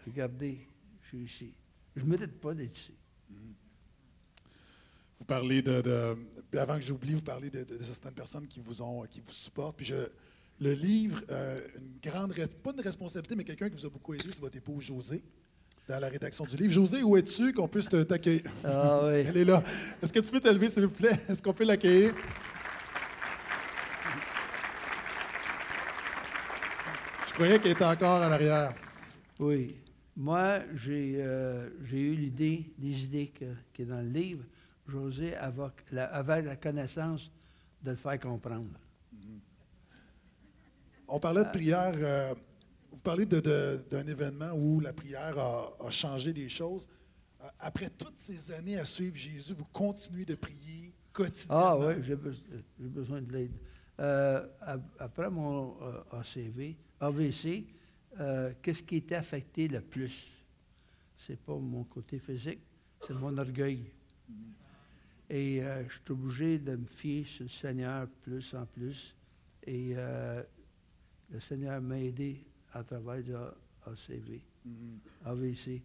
Regardez, 0.06 0.60
je 1.04 1.08
suis 1.08 1.18
ici. 1.26 1.54
Je 1.96 2.04
ne 2.04 2.10
mérite 2.10 2.40
pas 2.40 2.54
d'être 2.54 2.76
ici. 2.78 2.94
Vous 5.20 5.26
parlez 5.26 5.62
de, 5.62 6.16
avant 6.58 6.76
que 6.76 6.82
j'oublie, 6.84 7.14
vous 7.14 7.22
parlez 7.22 7.50
de, 7.50 7.64
de- 7.64 7.78
de 7.78 7.84
certaines 7.84 8.14
personnes 8.14 8.48
qui 8.48 8.60
vous 8.60 8.82
ont, 8.82 9.04
qui 9.08 9.20
vous 9.20 9.32
supportent. 9.32 9.78
Puis 9.78 9.88
je, 9.88 9.96
le 10.62 10.74
livre, 10.74 11.22
euh, 11.32 11.60
une 11.76 11.98
grande, 12.12 12.34
pas 12.64 12.72
une 12.72 12.82
responsabilité, 12.82 13.36
mais 13.36 13.44
quelqu'un 13.44 13.70
qui 13.70 13.76
vous 13.76 13.86
a 13.86 13.90
beaucoup 13.90 14.14
aidé, 14.14 14.26
c'est 14.32 14.40
votre 14.40 14.56
épouse 14.58 14.84
José, 14.84 15.24
dans 15.90 16.00
la 16.00 16.08
rédaction 16.10 16.46
du 16.46 16.56
livre. 16.56 16.72
José, 16.72 17.02
où 17.02 17.18
es-tu 17.18 17.52
qu'on 17.54 17.68
puisse 17.68 17.90
t'accueillir? 17.90 18.44
Ah 18.64 19.00
oui. 19.06 19.10
Elle 19.28 19.38
est 19.38 19.46
là. 19.46 19.64
Est-ce 20.02 20.14
que 20.14 20.20
tu 20.20 20.32
peux 20.32 20.40
te 20.40 20.48
lever, 20.50 20.70
s'il 20.70 20.84
vous 20.86 20.92
plaît? 20.94 21.20
Est-ce 21.28 21.42
qu'on 21.42 21.54
peut 21.54 21.66
l'accueillir? 21.66 22.14
Croyais 27.38 27.60
qu'elle 27.60 27.72
était 27.74 27.86
encore 27.86 28.20
en 28.22 28.32
arrière. 28.32 28.74
Oui. 29.40 29.76
Moi, 30.16 30.60
j'ai 30.76 31.18
euh, 31.20 31.70
eu 31.92 32.16
l'idée, 32.16 32.74
des 32.78 33.04
idées 33.04 33.28
que- 33.28 33.54
qui 33.72 33.84
est 33.84 33.86
dans 33.86 34.02
le 34.02 34.10
livre. 34.10 34.44
José 34.88 35.36
avait 35.36 35.62
la, 35.92 36.06
avait 36.06 36.42
la 36.42 36.56
connaissance 36.56 37.30
de 37.84 37.92
le 37.92 37.96
faire 37.96 38.20
comprendre. 38.20 38.72
On 41.08 41.20
parlait 41.20 41.44
de 41.46 41.50
prière. 41.52 41.94
euh, 41.96 42.34
vous 42.92 42.98
parlez 42.98 43.26
d'un 43.28 44.08
événement 44.08 44.52
où 44.56 44.80
la 44.80 44.92
prière 44.92 45.38
a, 45.38 45.72
a 45.80 45.92
changé 45.92 46.34
des 46.34 46.50
choses. 46.50 46.88
Euh, 47.42 47.48
Après 47.60 47.90
toutes 47.92 48.18
ces 48.18 48.52
années 48.52 48.80
à 48.80 48.86
suivre 48.86 49.16
Jésus, 49.16 49.54
vous 49.54 49.66
continuez 49.72 50.26
de 50.26 50.36
prier 50.36 50.92
quotidiennement? 51.14 51.68
Ah 51.70 51.78
oui, 51.78 51.94
j'ai 52.04 52.16
beso- 52.16 52.42
j'ai 52.80 52.88
besoin 52.88 53.22
de 53.22 53.32
l'aide. 53.32 53.52
Euh, 54.00 54.48
ap- 54.62 54.96
après 55.00 55.30
mon 55.30 55.76
ACV, 56.12 56.76
AVC, 57.00 57.66
euh, 58.20 58.54
qu'est-ce 58.62 58.84
qui 58.84 58.98
était 58.98 59.16
affecté 59.16 59.68
le 59.68 59.82
plus? 59.82 60.28
C'est 61.18 61.40
pas 61.40 61.56
mon 61.58 61.84
côté 61.84 62.20
physique, 62.20 62.60
c'est 63.06 63.14
mon 63.14 63.38
orgueil. 63.38 63.92
Et 65.30 65.62
euh, 65.62 65.84
je 65.90 65.94
suis 65.96 66.12
obligé 66.12 66.60
de 66.60 66.76
me 66.76 66.86
fier 66.86 67.26
sur 67.26 67.44
le 67.44 67.50
Seigneur 67.50 68.08
plus 68.24 68.54
en 68.54 68.66
plus. 68.66 69.14
Et 69.66 69.92
euh, 69.96 70.42
le 71.30 71.40
Seigneur 71.40 71.82
m'a 71.82 72.00
aidé 72.00 72.46
à 72.74 72.84
travers 72.84 73.22
du 73.24 73.34
ACV, 73.86 74.42
Mhm. 74.66 75.00
AVC. 75.26 75.82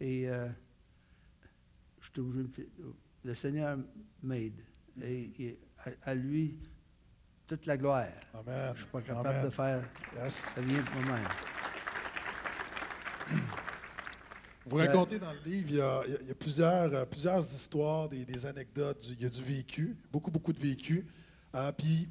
Et 0.00 0.28
euh, 0.28 0.48
je 2.00 2.10
suis 2.10 2.20
obligé 2.20 2.42
de 2.42 2.48
me 2.48 2.52
fier- 2.52 2.68
Le 3.24 3.34
Seigneur 3.34 3.78
m'aide. 4.22 4.60
Et, 5.02 5.30
et 5.38 5.58
à, 5.78 6.10
à 6.10 6.14
lui, 6.14 6.56
toute 7.56 7.66
la 7.66 7.76
gloire. 7.76 8.06
Amen. 8.32 8.44
Je 8.68 8.70
ne 8.72 8.76
suis 8.76 8.86
pas 8.86 9.02
capable 9.02 9.28
Amen. 9.28 9.44
de 9.44 9.50
faire 9.50 9.82
Yes. 10.16 10.46
rien 10.56 10.82
pour 10.84 11.00
moi-même. 11.02 11.26
Vous 14.66 14.78
Euh, 14.78 14.86
racontez 14.86 15.18
dans 15.18 15.32
le 15.32 15.40
livre, 15.44 15.68
il 15.70 15.76
y 15.76 15.80
a, 15.80 16.02
il 16.06 16.12
y 16.12 16.16
a- 16.16 16.18
il 16.22 16.28
y 16.28 16.30
a 16.30 16.34
plusieurs, 16.34 16.94
euh, 16.94 17.04
plusieurs 17.04 17.40
histoires, 17.40 18.08
des, 18.08 18.24
des 18.24 18.46
anecdotes, 18.46 19.04
du- 19.06 19.12
il 19.14 19.22
y 19.22 19.26
a 19.26 19.28
du 19.28 19.42
vécu, 19.42 19.96
beaucoup, 20.10 20.30
beaucoup 20.30 20.52
de 20.52 20.58
vécu. 20.60 21.04
Euh, 21.54 21.72
Puis 21.72 22.08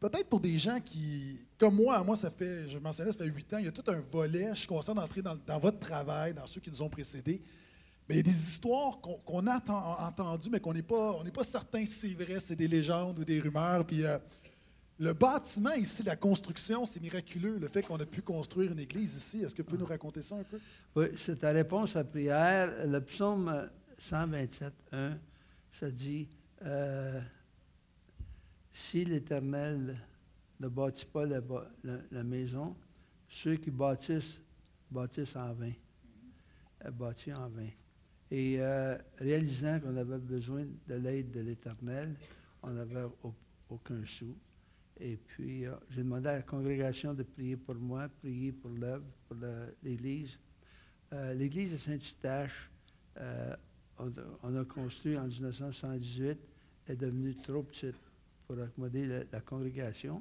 peut-être 0.00 0.28
pour 0.28 0.40
des 0.40 0.58
gens 0.58 0.80
qui, 0.80 1.40
comme 1.58 1.74
moi, 1.74 2.02
moi, 2.04 2.16
ça 2.16 2.30
fait, 2.30 2.66
je 2.68 2.78
mentionnais, 2.78 3.12
ça 3.12 3.18
fait 3.18 3.26
huit 3.26 3.52
ans, 3.52 3.58
il 3.58 3.64
y 3.66 3.68
a 3.68 3.72
tout 3.72 3.84
un 3.90 4.00
volet, 4.10 4.48
je 4.50 4.60
suis 4.60 4.68
conscient 4.68 4.94
d'entrer 4.94 5.20
dans, 5.22 5.36
dans 5.46 5.58
votre 5.58 5.80
travail, 5.80 6.32
dans 6.32 6.46
ceux 6.46 6.60
qui 6.62 6.70
nous 6.70 6.80
ont 6.82 6.88
précédés. 6.88 7.42
Mais 8.08 8.14
il 8.14 8.18
y 8.18 8.20
a 8.20 8.22
des 8.22 8.30
histoires 8.30 9.00
qu'on 9.00 9.46
a 9.48 9.58
enten- 9.58 10.00
entendues, 10.08 10.48
mais 10.50 10.60
qu'on 10.60 10.72
n'est 10.72 10.80
pas, 10.82 11.12
on 11.12 11.24
n'est 11.24 11.30
pas 11.32 11.44
certain 11.44 11.84
si 11.84 12.14
c'est 12.14 12.14
vrai, 12.24 12.40
c'est 12.40 12.56
des 12.56 12.68
légendes 12.68 13.18
ou 13.18 13.24
des 13.24 13.38
rumeurs. 13.40 13.84
Puis 13.84 14.02
euh, 14.04 14.16
le 14.98 15.12
bâtiment 15.12 15.74
ici, 15.74 16.02
la 16.02 16.16
construction, 16.16 16.84
c'est 16.84 17.00
miraculeux. 17.00 17.58
Le 17.58 17.68
fait 17.68 17.82
qu'on 17.82 17.96
a 18.00 18.06
pu 18.06 18.20
construire 18.22 18.72
une 18.72 18.80
église 18.80 19.14
ici, 19.16 19.42
est-ce 19.42 19.54
que 19.54 19.62
vous 19.62 19.68
pouvez 19.68 19.80
nous 19.80 19.86
raconter 19.86 20.22
ça 20.22 20.36
un 20.36 20.42
peu? 20.42 20.58
Oui, 20.96 21.06
c'est 21.16 21.38
ta 21.40 21.50
réponse 21.52 21.94
à 21.96 22.02
prière. 22.04 22.86
Le 22.86 23.00
psaume 23.00 23.68
127, 23.98 24.72
1, 24.92 25.18
ça 25.72 25.90
dit 25.90 26.28
euh, 26.62 27.20
Si 28.72 29.04
l'Éternel 29.04 29.96
ne 30.60 30.68
bâtit 30.68 31.06
pas 31.06 31.24
la, 31.26 32.24
maison, 32.24 32.74
ceux 33.28 33.54
qui 33.56 33.70
bâtissent, 33.70 34.40
bâtissent 34.90 35.36
en 35.36 35.52
vain. 35.52 35.72
Euh, 36.84 36.90
Bâtit 36.90 37.32
en 37.32 37.48
vain. 37.48 37.68
Et 38.30 38.56
euh, 38.58 38.96
réalisant 39.18 39.80
qu'on 39.80 39.96
avait 39.96 40.18
besoin 40.18 40.64
de 40.86 40.94
l'aide 40.94 41.30
de 41.30 41.40
l'Éternel, 41.40 42.14
on 42.62 42.70
n'avait 42.70 43.04
au- 43.22 43.34
aucun 43.70 44.04
sou. 44.06 44.34
Et 45.00 45.16
puis, 45.16 45.64
euh, 45.64 45.74
j'ai 45.90 46.02
demandé 46.02 46.28
à 46.28 46.36
la 46.36 46.42
congrégation 46.42 47.14
de 47.14 47.22
prier 47.22 47.56
pour 47.56 47.76
moi, 47.76 48.08
prier 48.20 48.52
pour 48.52 48.70
l'œuvre, 48.70 49.04
pour 49.28 49.36
l'Église. 49.82 50.38
Euh, 51.12 51.34
L'église 51.34 51.72
de 51.72 51.76
Saint-Eustache, 51.76 52.70
euh, 53.18 53.54
on, 54.42 54.56
a 54.56 54.64
construit 54.64 55.16
en 55.16 55.26
1978, 55.26 56.38
est 56.88 56.96
devenue 56.96 57.36
trop 57.36 57.62
petite 57.62 57.96
pour 58.46 58.58
accommoder 58.60 59.24
la, 59.30 59.40
congrégation. 59.40 60.18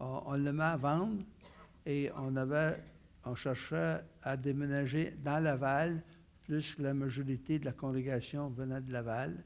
On, 0.00 0.22
on 0.26 0.36
le 0.36 0.52
met 0.52 0.62
à 0.62 0.76
vendre 0.76 1.22
et 1.84 2.10
on 2.16 2.34
on 3.24 3.34
cherchait 3.34 4.00
à 4.22 4.36
déménager 4.36 5.14
dans 5.22 5.42
Laval, 5.42 6.02
plus 6.44 6.74
que 6.74 6.82
la 6.82 6.94
majorité 6.94 7.58
de 7.58 7.66
la 7.66 7.72
congrégation 7.72 8.48
venait 8.48 8.80
de 8.80 8.92
Laval. 8.92 9.44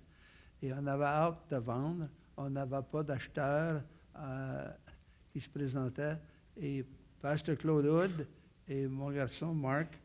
Et 0.60 0.72
on 0.72 0.86
avait 0.86 1.04
hâte 1.04 1.50
de 1.50 1.56
vendre. 1.56 2.08
On 2.36 2.50
n'avait 2.50 2.82
pas 2.90 3.02
d'acheteurs 3.02 3.82
euh, 4.16 4.68
qui 5.32 5.40
se 5.40 5.48
présentaient. 5.48 6.16
Et 6.60 6.84
Pasteur 7.20 7.56
Claude 7.56 7.86
Hood 7.86 8.26
et 8.68 8.86
mon 8.86 9.10
garçon 9.10 9.54
Marc, 9.54 9.98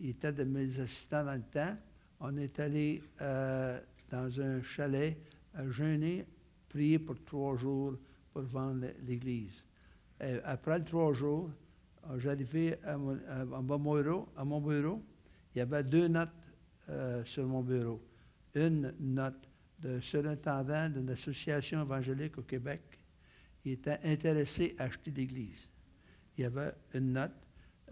il 0.00 0.10
était 0.10 0.32
de 0.32 0.44
mes 0.44 0.78
assistants 0.80 1.24
dans 1.24 1.34
le 1.34 1.42
temps. 1.42 1.76
On 2.20 2.36
est 2.36 2.58
allé 2.60 3.00
euh, 3.20 3.78
dans 4.10 4.40
un 4.40 4.62
chalet 4.62 5.16
à 5.54 5.68
jeûner, 5.70 6.26
prier 6.68 6.98
pour 6.98 7.22
trois 7.24 7.56
jours 7.56 7.94
pour 8.32 8.42
vendre 8.42 8.86
l'église. 9.06 9.64
Et 10.20 10.38
après 10.44 10.78
les 10.78 10.84
trois 10.84 11.12
jours, 11.12 11.50
euh, 12.10 12.18
j'arrivais 12.18 12.78
à 12.84 12.96
mon, 12.96 13.18
à 13.28 13.44
mon 13.44 13.78
bureau, 13.78 14.28
à 14.36 14.44
mon 14.44 14.60
bureau. 14.60 15.02
Il 15.54 15.58
y 15.58 15.60
avait 15.60 15.84
deux 15.84 16.08
notes 16.08 16.32
euh, 16.88 17.24
sur 17.24 17.46
mon 17.46 17.62
bureau. 17.62 18.00
Une 18.54 18.94
note 18.98 19.48
de 19.78 20.00
surintendant 20.00 20.88
d'une 20.88 21.10
association 21.10 21.82
évangélique 21.82 22.38
au 22.38 22.42
Québec. 22.42 22.80
Il 23.64 23.72
était 23.72 23.98
intéressé 24.04 24.74
à 24.78 24.84
acheter 24.84 25.10
l'église. 25.10 25.68
Il 26.36 26.42
y 26.42 26.44
avait 26.44 26.72
une 26.94 27.12
note 27.12 27.30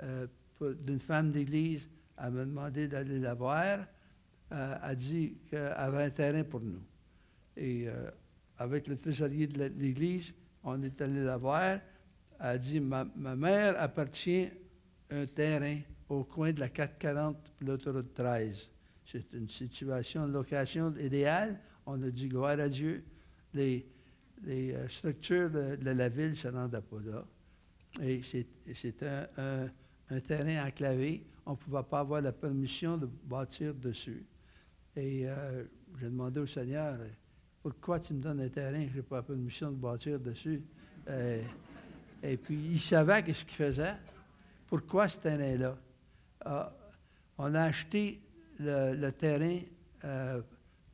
euh, 0.02 0.26
d'une 0.60 1.00
femme 1.00 1.30
d'église. 1.30 1.88
Elle 2.18 2.32
m'a 2.32 2.44
demandé 2.44 2.88
d'aller 2.88 3.18
la 3.18 3.34
voir. 3.34 3.86
Euh, 4.52 4.76
elle 4.84 4.96
dit 4.96 5.36
qu'elle 5.48 5.72
avait 5.76 6.04
un 6.04 6.10
terrain 6.10 6.44
pour 6.44 6.60
nous. 6.60 6.82
Et 7.56 7.88
euh, 7.88 8.10
avec 8.58 8.88
le 8.88 8.96
trésorier 8.96 9.46
de 9.46 9.68
de 9.68 9.80
l'église, 9.80 10.32
on 10.64 10.82
est 10.82 11.00
allé 11.00 11.22
la 11.22 11.36
voir. 11.36 11.78
Elle 12.40 12.46
a 12.46 12.58
dit 12.58 12.80
ma, 12.80 13.04
mère 13.14 13.80
appartient 13.80 14.48
un 15.10 15.26
terrain 15.26 15.78
au 16.08 16.24
coin 16.24 16.52
de 16.52 16.60
la 16.60 16.68
440 16.68 17.36
et 17.60 17.64
l'autoroute 17.64 18.14
13. 18.14 18.70
C'est 19.06 19.32
une 19.32 19.48
situation, 19.48 20.26
une 20.26 20.32
location 20.32 20.94
idéale. 20.96 21.60
On 21.86 22.02
a 22.02 22.10
dit 22.10 22.28
gloire 22.28 22.58
à 22.58 22.68
Dieu. 22.68 23.04
Les, 23.52 23.86
les 24.44 24.72
euh, 24.74 24.88
structures 24.88 25.50
de, 25.50 25.78
la 25.82 26.08
ville 26.08 26.30
ne 26.30 26.34
se 26.34 26.48
rendaient 26.48 26.80
pas 26.80 27.00
là. 27.04 27.24
Et 28.02 28.22
c'est 28.74 29.02
un, 29.02 30.20
terrain 30.20 30.66
enclavé. 30.66 31.26
On 31.44 31.52
ne 31.52 31.56
pouvait 31.56 31.82
pas 31.82 32.00
avoir 32.00 32.20
la 32.20 32.32
permission 32.32 32.96
de 32.96 33.06
bâtir 33.06 33.74
dessus. 33.74 34.24
Et 34.96 35.28
euh, 35.28 35.64
j'ai 35.98 36.06
demandé 36.06 36.40
au 36.40 36.46
Seigneur, 36.46 36.96
euh, 37.00 37.08
pourquoi 37.62 38.00
tu 38.00 38.14
me 38.14 38.20
donnes 38.20 38.40
un 38.40 38.48
terrain? 38.48 38.84
Que 38.84 38.90
je 38.90 38.96
n'ai 38.96 39.02
pas 39.02 39.16
la 39.16 39.22
permission 39.22 39.70
de 39.70 39.76
bâtir 39.76 40.18
dessus? 40.18 40.62
Et 42.22 42.36
puis, 42.36 42.54
il 42.72 42.80
savait 42.80 43.22
qu'est-ce 43.22 43.44
qu'il 43.44 43.56
faisait. 43.56 43.96
Pourquoi 44.68 45.08
ce 45.08 45.18
terrain-là? 45.18 45.76
Ah, 46.44 46.72
on 47.36 47.54
a 47.54 47.62
acheté 47.62 48.20
le, 48.60 49.10
terrain 49.10 49.60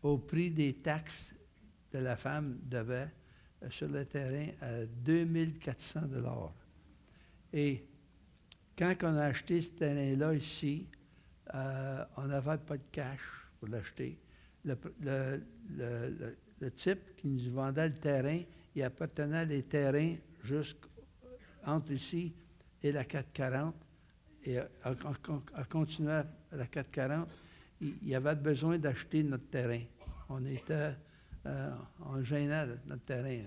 au 0.02 0.16
prix 0.16 0.50
des 0.50 0.74
taxes 0.74 1.34
que 1.90 1.98
la 1.98 2.16
femme 2.16 2.58
devait 2.62 3.10
sur 3.70 3.88
le 3.88 4.04
terrain 4.04 4.49
à 4.61 4.85
2400 4.85 6.00
dollars. 6.02 6.52
Et 7.52 7.85
quand 8.76 8.94
on 9.02 9.16
a 9.16 9.25
acheté 9.25 9.61
ce 9.61 9.73
terrain-là 9.73 10.35
ici, 10.35 10.87
euh, 11.54 12.04
on 12.16 12.26
n'avait 12.26 12.58
pas 12.58 12.76
de 12.76 12.82
cash 12.92 13.20
pour 13.58 13.68
l'acheter. 13.68 14.18
Le, 14.64 15.40
type 16.75 17.16
qui 17.16 17.28
nous 17.28 17.52
vendait 17.52 17.88
le 17.88 17.94
terrain, 17.94 18.40
il 18.75 18.82
appartenait 18.82 19.38
à 19.38 19.46
des 19.46 19.62
terrains 19.62 20.16
jusqu'entre 20.42 21.92
ici 21.92 22.35
et 22.82 22.92
la 22.92 23.04
440. 23.04 23.75
et 24.44 24.58
à, 24.58 24.94
continuer 25.70 26.12
à 26.12 26.26
la 26.52 26.66
440, 26.66 27.28
il, 27.80 28.08
y 28.08 28.14
avait 28.14 28.35
besoin 28.35 28.78
d'acheter 28.78 29.23
notre 29.23 29.49
terrain. 29.49 29.82
On 30.28 30.44
était 30.44 30.94
euh, 31.46 31.70
en 32.00 32.22
gênant 32.22 32.66
notre 32.86 33.04
terrain. 33.04 33.42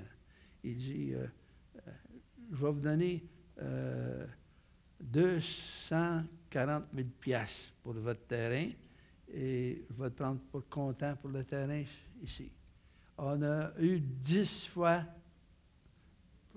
Il 0.64 0.78
dit, 0.78 1.14
euh, 1.14 1.26
euh, 1.88 1.92
je 2.52 2.56
vais 2.56 2.72
vous 2.72 2.80
donner 2.80 3.24
240 5.02 6.86
000 6.96 7.08
piastres 7.20 7.74
pour 7.84 7.94
votre 7.94 8.26
terrain 8.26 8.70
et 9.34 9.86
je 9.90 10.02
vais 10.02 10.10
te 10.10 10.16
prendre 10.16 10.40
pour 10.52 10.68
content 10.70 11.16
pour 11.18 11.30
le 11.30 11.44
terrain 11.44 11.84
ici. 12.24 12.50
On 13.18 13.42
a 13.44 13.74
eu 13.80 14.00
dix 14.00 14.66
fois 14.68 15.04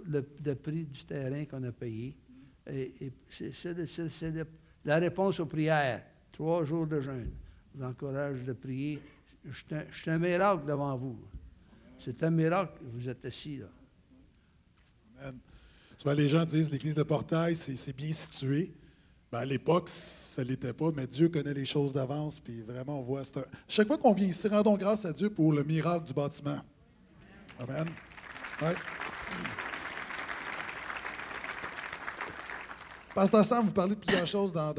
le, 0.06 0.22
prix 0.54 0.84
du 0.84 1.04
terrain 1.04 1.44
qu'on 1.44 1.64
a 1.64 1.72
payé. 1.72 2.16
Et, 2.70 3.12
c'est 3.28 3.52
la 4.84 4.96
réponse 4.96 5.40
aux 5.40 5.46
prières. 5.46 6.04
Trois 6.30 6.62
jours 6.64 6.86
de 6.86 7.00
jeûne. 7.00 7.32
Je 7.74 7.78
vous 7.78 7.84
encourage 7.84 8.44
de 8.44 8.52
prier. 8.52 9.00
Je 9.44 9.64
suis 9.92 10.10
un, 10.10 10.18
miracle 10.18 10.66
devant 10.66 10.96
vous. 10.96 11.18
C'est 12.04 12.22
un 12.24 12.30
miracle 12.30 12.72
que 12.78 12.84
vous 12.84 13.08
êtes 13.08 13.24
assis 13.24 13.58
là. 13.58 13.66
Amen. 15.20 15.38
Les 16.16 16.28
gens 16.28 16.44
disent 16.44 16.70
l'église 16.70 16.96
de 16.96 17.04
Portail, 17.04 17.54
c'est 17.54 17.96
bien 17.96 18.12
situé. 18.12 18.72
Ben, 19.30 19.38
à 19.38 19.44
l'époque, 19.44 19.88
ça 19.88 20.42
ne 20.42 20.48
l'était 20.48 20.72
pas, 20.72 20.90
mais 20.94 21.06
Dieu 21.06 21.28
connaît 21.28 21.54
les 21.54 21.64
choses 21.64 21.92
d'avance, 21.92 22.40
puis 22.40 22.60
vraiment, 22.60 22.98
on 22.98 23.02
voit. 23.02 23.22
Chaque 23.68 23.86
fois 23.86 23.98
qu'on 23.98 24.12
vient 24.12 24.26
ici, 24.26 24.48
rendons 24.48 24.76
grâce 24.76 25.04
à 25.04 25.12
Dieu 25.12 25.30
pour 25.30 25.52
le 25.52 25.62
miracle 25.62 26.06
du 26.06 26.12
bâtiment. 26.12 26.60
Amen. 27.60 27.86
Ouais. 28.60 28.74
Pasteur 33.14 33.44
Sam, 33.44 33.66
vous 33.66 33.72
parlez 33.72 33.94
de 33.94 34.00
plusieurs 34.00 34.26
choses 34.26 34.52
dans, 34.52 34.74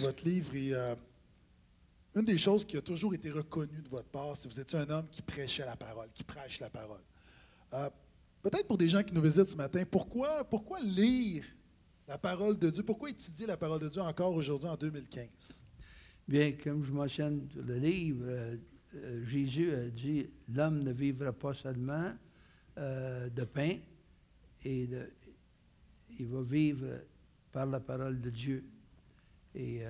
votre 0.00 0.24
livre 0.24 0.54
et 0.54 0.72
euh, 0.72 0.94
une 2.18 2.24
des 2.24 2.38
choses 2.38 2.64
qui 2.64 2.76
a 2.76 2.82
toujours 2.82 3.14
été 3.14 3.30
reconnue 3.30 3.80
de 3.80 3.88
votre 3.88 4.08
part, 4.08 4.36
c'est 4.36 4.48
que 4.48 4.54
vous 4.54 4.60
étiez 4.60 4.78
un 4.78 4.90
homme 4.90 5.06
qui 5.10 5.22
prêchait 5.22 5.64
la 5.64 5.76
parole, 5.76 6.08
qui 6.12 6.24
prêche 6.24 6.58
la 6.58 6.68
parole. 6.68 7.00
Euh, 7.74 7.88
peut-être 8.42 8.66
pour 8.66 8.76
des 8.76 8.88
gens 8.88 9.02
qui 9.02 9.14
nous 9.14 9.22
visitent 9.22 9.48
ce 9.48 9.56
matin, 9.56 9.84
pourquoi, 9.88 10.42
pourquoi 10.44 10.80
lire 10.80 11.44
la 12.08 12.18
parole 12.18 12.58
de 12.58 12.70
Dieu? 12.70 12.82
Pourquoi 12.82 13.10
étudier 13.10 13.46
la 13.46 13.56
parole 13.56 13.80
de 13.80 13.88
Dieu 13.88 14.02
encore 14.02 14.34
aujourd'hui 14.34 14.68
en 14.68 14.76
2015? 14.76 15.28
Bien, 16.26 16.52
comme 16.52 16.84
je 16.84 16.92
mentionne 16.92 17.48
le 17.54 17.78
livre, 17.78 18.24
euh, 18.26 18.56
euh, 18.96 19.24
Jésus 19.24 19.72
a 19.72 19.88
dit 19.88 20.28
L'homme 20.52 20.82
ne 20.82 20.92
vivra 20.92 21.32
pas 21.32 21.54
seulement 21.54 22.12
de 22.76 23.42
pain, 23.42 23.76
et 24.64 24.88
il 26.16 26.26
va 26.28 26.42
vivre 26.42 26.86
par 27.50 27.66
la 27.66 27.80
parole 27.80 28.20
de 28.20 28.30
Dieu. 28.30 28.64
Et 29.52 29.82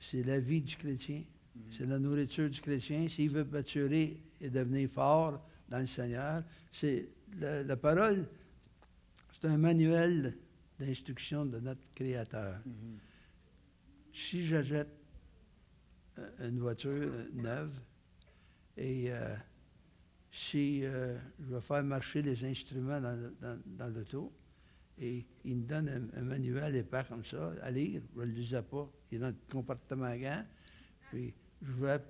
c'est 0.00 0.22
la 0.22 0.38
vie 0.38 0.62
du 0.62 0.76
chrétien, 0.76 1.18
mm-hmm. 1.18 1.60
c'est 1.70 1.86
la 1.86 1.98
nourriture 1.98 2.50
du 2.50 2.60
chrétien. 2.60 3.08
S'il 3.08 3.30
veut 3.30 3.44
maturer 3.44 4.20
et 4.40 4.50
devenir 4.50 4.88
fort 4.88 5.46
dans 5.68 5.78
le 5.78 5.86
Seigneur, 5.86 6.42
c'est 6.72 7.08
la, 7.38 7.62
la 7.62 7.76
parole, 7.76 8.26
c'est 9.40 9.48
un 9.48 9.58
manuel 9.58 10.36
d'instruction 10.80 11.44
de 11.44 11.60
notre 11.60 11.86
Créateur. 11.94 12.60
Si 14.12 14.46
j'achète 14.46 14.88
euh, 16.18 16.48
une 16.48 16.58
voiture 16.58 16.90
euh, 16.90 17.28
neuve 17.34 17.72
et 18.76 19.12
euh, 19.12 19.36
si 20.32 20.82
je 20.82 21.16
veux 21.40 21.60
faire 21.60 21.82
marcher 21.82 22.22
les 22.22 22.44
instruments 22.44 23.00
dans, 23.00 23.88
l'auto, 23.92 24.32
et 24.98 25.26
il 25.44 25.56
me 25.56 25.64
donne 25.64 26.10
un, 26.16 26.22
manuel 26.22 26.76
épais 26.76 27.02
comme 27.08 27.24
ça 27.24 27.52
à 27.62 27.70
lire, 27.70 28.00
je 28.14 28.20
ne 28.20 28.26
le 28.26 28.32
lisais 28.32 28.62
pas, 28.62 28.88
il 29.10 29.16
est 29.16 29.20
dans 29.20 29.28
le 29.28 29.36
comportement 29.50 30.14
gant, 30.16 30.44
puis 31.10 31.34
je 31.62 31.72
voulais, 31.72 32.00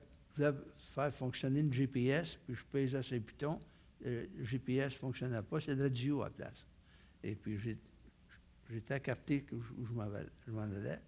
faire 0.95 1.13
fonctionner 1.13 1.61
une 1.61 1.73
GPS, 1.73 2.39
puis 2.47 2.55
je 2.55 2.65
pesais 2.65 3.03
sur 3.03 3.15
le 3.15 3.21
piton, 3.21 3.59
le 4.05 4.27
GPS 4.43 4.95
ne 4.95 4.99
fonctionnait 4.99 5.43
pas, 5.43 5.61
c'est 5.61 5.75
le 5.75 5.83
radio 5.83 6.23
à 6.23 6.27
la 6.27 6.31
place. 6.31 6.67
Et 7.23 7.35
puis 7.35 7.59
J'étais 8.73 8.97
écarté 8.97 9.45
où 9.53 9.85
je, 9.85 9.93
m'en 10.53 10.63
allais. 10.63 11.01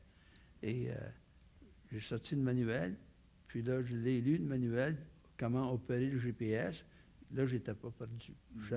Et 0.62 0.90
euh, 0.90 0.94
j'ai 1.92 2.00
sorti 2.00 2.34
le 2.34 2.42
manuel. 2.42 2.96
Puis 3.46 3.62
là, 3.62 3.82
je 3.82 3.96
l'ai 3.96 4.20
lu, 4.20 4.38
le 4.38 4.44
manuel, 4.44 4.96
comment 5.38 5.72
opérer 5.72 6.08
le 6.08 6.18
GPS. 6.18 6.84
Là, 7.32 7.46
je 7.46 7.54
n'étais 7.54 7.74
pas 7.74 7.90
perdu. 7.90 8.34
Je 8.58 8.74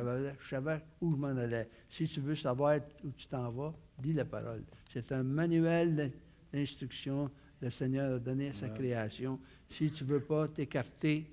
savais, 0.50 0.84
où 1.02 1.12
je 1.12 1.18
m'en 1.18 1.28
allais. 1.28 1.68
Si 1.89 2.08
tu 2.08 2.20
veux 2.20 2.36
savoir 2.36 2.80
où 3.04 3.12
tu 3.12 3.28
t'en 3.28 3.52
vas, 3.52 3.74
lis 4.04 4.13
la 4.13 4.26
parole. 4.26 4.63
C'est 4.94 5.12
un 5.12 5.24
manuel 5.24 6.12
d'instruction 6.56 7.30
que 7.60 7.65
le 7.65 7.72
Seigneur 7.72 8.15
a 8.15 8.20
donné 8.20 8.50
à 8.50 8.54
sa 8.54 8.70
création. 8.70 9.39
Si 9.70 9.91
tu 9.91 10.04
ne 10.04 10.10
veux 10.10 10.22
pas 10.22 10.48
t'écarter, 10.48 11.30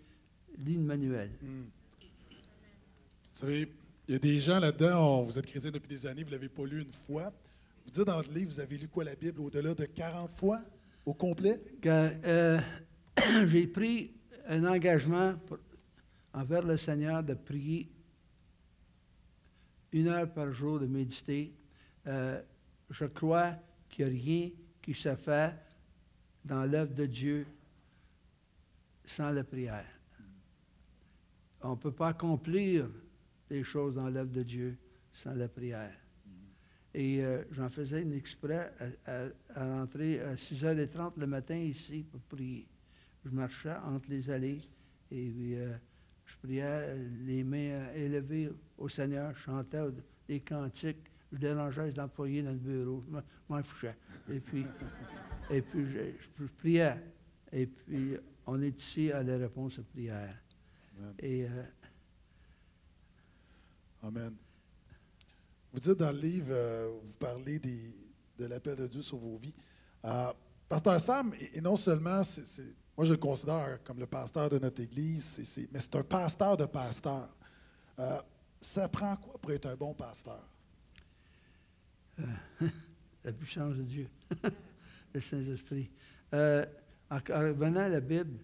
lis 0.59 0.75
le 0.75 0.83
manuel. 0.83 1.31
Hmm. 1.41 1.63
Vous 2.01 3.41
savez, 3.41 3.73
il 4.09 4.13
y 4.13 4.17
a 4.17 4.19
des 4.19 4.39
gens 4.39 4.59
là-dedans, 4.59 5.23
vous 5.23 5.39
êtes 5.39 5.47
chrétien 5.47 5.71
depuis 5.71 5.89
des 5.89 6.07
années, 6.07 6.23
vous 6.23 6.31
ne 6.31 6.35
l'avez 6.35 6.49
pas 6.49 6.67
lu 6.67 6.83
une 6.83 6.93
fois. 6.93 7.33
Vous 7.85 7.91
dites 7.91 8.05
dans 8.05 8.21
le 8.21 8.35
livre, 8.35 8.51
vous 8.51 8.61
avez 8.61 8.77
lu 8.77 8.89
quoi 8.89 9.05
la 9.05 9.15
Bible 9.15 9.41
au-delà 9.41 9.75
de 9.75 9.85
40 9.85 10.31
fois 10.33 10.61
au 11.07 11.15
complet? 11.15 11.61
Euh, 11.87 12.61
j'ai 13.47 13.67
pris 13.67 14.13
un 14.47 14.65
engagement 14.65 15.35
envers 16.35 16.63
le 16.63 16.77
Seigneur 16.77 17.23
de 17.23 17.35
prier 17.35 17.91
une 19.93 20.09
heure 20.09 20.33
par 20.33 20.53
jour, 20.53 20.81
de 20.81 20.87
méditer. 20.87 21.55
Euh, 22.07 22.41
je 22.91 23.05
crois 23.05 23.55
qu'il 23.89 24.07
n'y 24.07 24.11
a 24.11 24.15
rien 24.15 24.51
qui 24.83 24.95
se 24.95 25.15
fait 25.15 25.55
dans 26.45 26.65
l'œuvre 26.65 26.93
de 26.93 27.07
Dieu 27.07 27.47
sans 29.05 29.31
la 29.31 29.45
prière. 29.45 29.87
On 31.63 31.71
ne 31.71 31.77
peut 31.77 31.93
pas 31.93 32.09
accomplir 32.09 32.89
les 33.49 33.63
choses 33.63 33.95
dans 33.95 34.09
l'œuvre 34.09 34.33
de 34.33 34.43
Dieu 34.43 34.77
sans 35.13 35.35
la 35.35 35.49
prière. 35.49 35.97
Et 36.95 37.23
euh, 37.23 37.45
j'en 37.53 37.71
faisais 37.71 38.03
une 38.03 38.13
exprès 38.13 38.73
à, 39.07 39.25
à, 39.55 39.79
rentrer 39.79 40.21
à 40.21 40.35
6h30 40.35 41.13
le 41.17 41.27
matin 41.27 41.57
ici 41.57 42.05
pour 42.11 42.21
prier. 42.23 42.67
Je 43.25 43.31
marchais 43.31 43.75
entre 43.85 44.11
les 44.11 44.29
allées 44.29 44.61
et 45.11 45.55
euh, 45.55 45.75
je 46.27 46.37
priais 46.43 46.63
euh, 46.65 47.09
les 47.25 47.45
mains 47.45 47.93
élevées 47.95 48.51
au 48.77 48.89
Seigneur, 48.89 49.33
je 49.35 49.43
chantais 49.43 49.81
des 50.29 50.41
cantiques, 50.41 51.12
je 51.33 51.39
dérangeais 51.39 51.87
les 51.87 52.01
employés 52.01 52.43
dans 52.43 52.53
le 52.53 52.59
bureau, 52.59 53.03
je 53.11 53.19
m'en 53.49 53.63
fichais. 53.63 53.97
Et 54.31 54.41
puis, 54.41 54.67
et 55.51 55.63
puis 55.63 55.87
je, 56.39 56.45
priais. 56.59 56.97
Et 57.53 57.67
puis, 57.67 58.17
on 58.47 58.61
est 58.63 58.79
ici 58.79 59.11
à 59.11 59.23
la 59.23 59.39
réponse 59.39 59.79
aux 59.79 59.85
prières. 59.85 60.39
Et, 61.19 61.47
Amen. 64.03 64.35
Vous 65.73 65.79
dites 65.79 65.99
dans 65.99 66.11
le 66.11 66.19
livre, 66.19 66.49
euh, 66.51 66.91
vous 67.03 67.17
parlez 67.19 67.61
de 67.61 68.45
l'appel 68.47 68.77
de 68.77 68.89
Dieu 68.89 69.01
sur 69.01 69.17
vos 69.17 69.39
vies. 69.39 69.55
Euh, 70.05 70.33
pasteur 70.69 71.01
Sam, 71.01 71.33
et, 71.55 71.61
non 71.61 71.77
seulement, 71.77 72.21
moi 72.97 73.07
je 73.07 73.13
le 73.13 73.17
considère 73.17 73.79
comme 73.85 74.01
le 74.01 74.07
pasteur 74.07 74.51
de 74.51 74.59
notre 74.59 74.83
Église, 74.83 75.39
mais 75.73 75.79
c'est 75.79 75.97
un 75.97 76.03
pasteur 76.03 76.57
de 76.57 76.67
pasteur. 76.67 77.29
Euh, 77.99 78.21
ça 78.61 78.89
prend 78.89 79.17
quoi 79.17 79.39
pour 79.41 79.53
être 79.53 79.67
un 79.67 79.77
bon 79.77 79.95
pasteur? 79.95 80.43
la 83.25 83.33
puissance 83.33 83.77
de 83.77 83.83
Dieu, 83.83 84.09
le 85.15 85.21
Saint-Esprit. 85.21 85.91
en 86.33 87.19
revenant 87.29 87.81
à 87.81 87.89
la 87.89 88.01
Bible, 88.01 88.39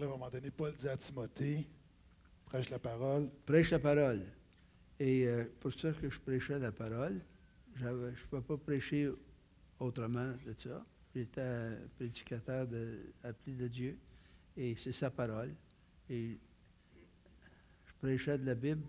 à 0.00 0.04
un 0.04 0.08
moment 0.08 0.30
donné, 0.30 0.50
Paul 0.50 0.72
dit 0.74 0.88
à 0.88 0.96
Timothée, 0.96 1.66
prêche 2.44 2.70
la 2.70 2.78
parole. 2.78 3.28
Prêche 3.44 3.70
la 3.70 3.78
parole. 3.78 4.22
Et 5.00 5.26
euh, 5.26 5.44
pour 5.60 5.72
ça 5.72 5.92
que 5.92 6.08
je 6.08 6.18
prêchais 6.20 6.58
la 6.58 6.72
parole, 6.72 7.20
je 7.74 7.86
ne 7.86 8.10
peux 8.30 8.40
pas 8.40 8.56
prêcher 8.56 9.10
autrement 9.78 10.32
de 10.44 10.54
ça. 10.58 10.84
J'étais 11.14 11.40
un 11.40 11.76
prédicateur 11.96 12.66
de, 12.66 13.12
appelé 13.22 13.56
de 13.56 13.68
Dieu 13.68 13.98
et 14.56 14.76
c'est 14.78 14.92
sa 14.92 15.10
parole. 15.10 15.54
Et 16.10 16.38
je 17.86 17.92
prêchais 18.00 18.38
de 18.38 18.46
la 18.46 18.54
Bible 18.54 18.82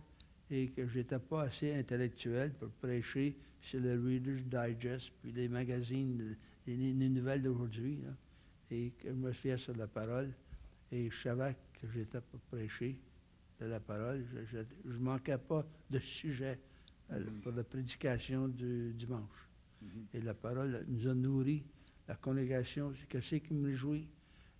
et 0.51 0.67
que 0.69 0.87
je 0.87 0.99
n'étais 0.99 1.19
pas 1.19 1.43
assez 1.43 1.73
intellectuel 1.73 2.51
pour 2.53 2.69
prêcher 2.69 3.35
sur 3.61 3.79
le 3.79 4.01
Reader's 4.01 4.43
Digest, 4.43 5.11
puis 5.21 5.31
les 5.31 5.47
magazines, 5.47 6.35
les, 6.65 6.75
les 6.75 7.09
nouvelles 7.09 7.43
d'aujourd'hui. 7.43 7.99
Et 8.71 8.91
que 8.91 9.09
je 9.09 9.13
me 9.13 9.31
fiais 9.31 9.57
sur 9.57 9.75
la 9.75 9.87
parole. 9.87 10.31
Et 10.91 11.09
je 11.09 11.21
savais 11.21 11.55
que 11.73 11.87
j'étais 11.91 12.21
pour 12.21 12.39
prêcher 12.41 12.99
de 13.59 13.65
la 13.65 13.79
parole. 13.79 14.25
Je 14.51 14.57
ne 14.89 14.97
manquais 14.99 15.37
pas 15.37 15.65
de 15.89 15.99
sujet 15.99 16.59
euh, 17.11 17.23
pour 17.41 17.51
la 17.51 17.63
prédication 17.63 18.47
du 18.47 18.93
dimanche. 18.93 19.49
Mm-hmm. 19.83 20.17
Et 20.17 20.21
la 20.21 20.33
parole 20.33 20.85
nous 20.87 21.07
a 21.07 21.13
nourris. 21.13 21.63
La 22.07 22.15
congrégation, 22.15 22.93
c'est 23.11 23.21
ce 23.21 23.35
qui 23.35 23.53
me 23.53 23.69
réjouit. 23.69 24.07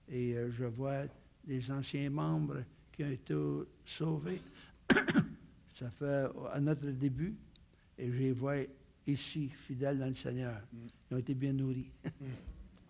Et 0.07 0.35
euh, 0.35 0.51
je 0.51 0.65
vois 0.65 1.05
les 1.49 1.71
anciens 1.71 2.09
membres 2.09 2.63
qui 2.91 3.03
ont 3.03 3.11
été 3.11 3.35
sauvés 3.85 4.41
ça 5.75 5.89
fait 5.89 6.27
à 6.51 6.59
notre 6.59 6.87
début, 6.87 7.35
et 7.97 8.11
je 8.11 8.17
les 8.17 8.31
vois 8.31 8.55
ici, 9.07 9.49
fidèles 9.49 9.99
dans 9.99 10.07
le 10.07 10.13
Seigneur. 10.13 10.61
Ils 11.09 11.15
ont 11.15 11.19
été 11.19 11.33
bien 11.33 11.53
nourris. 11.53 11.91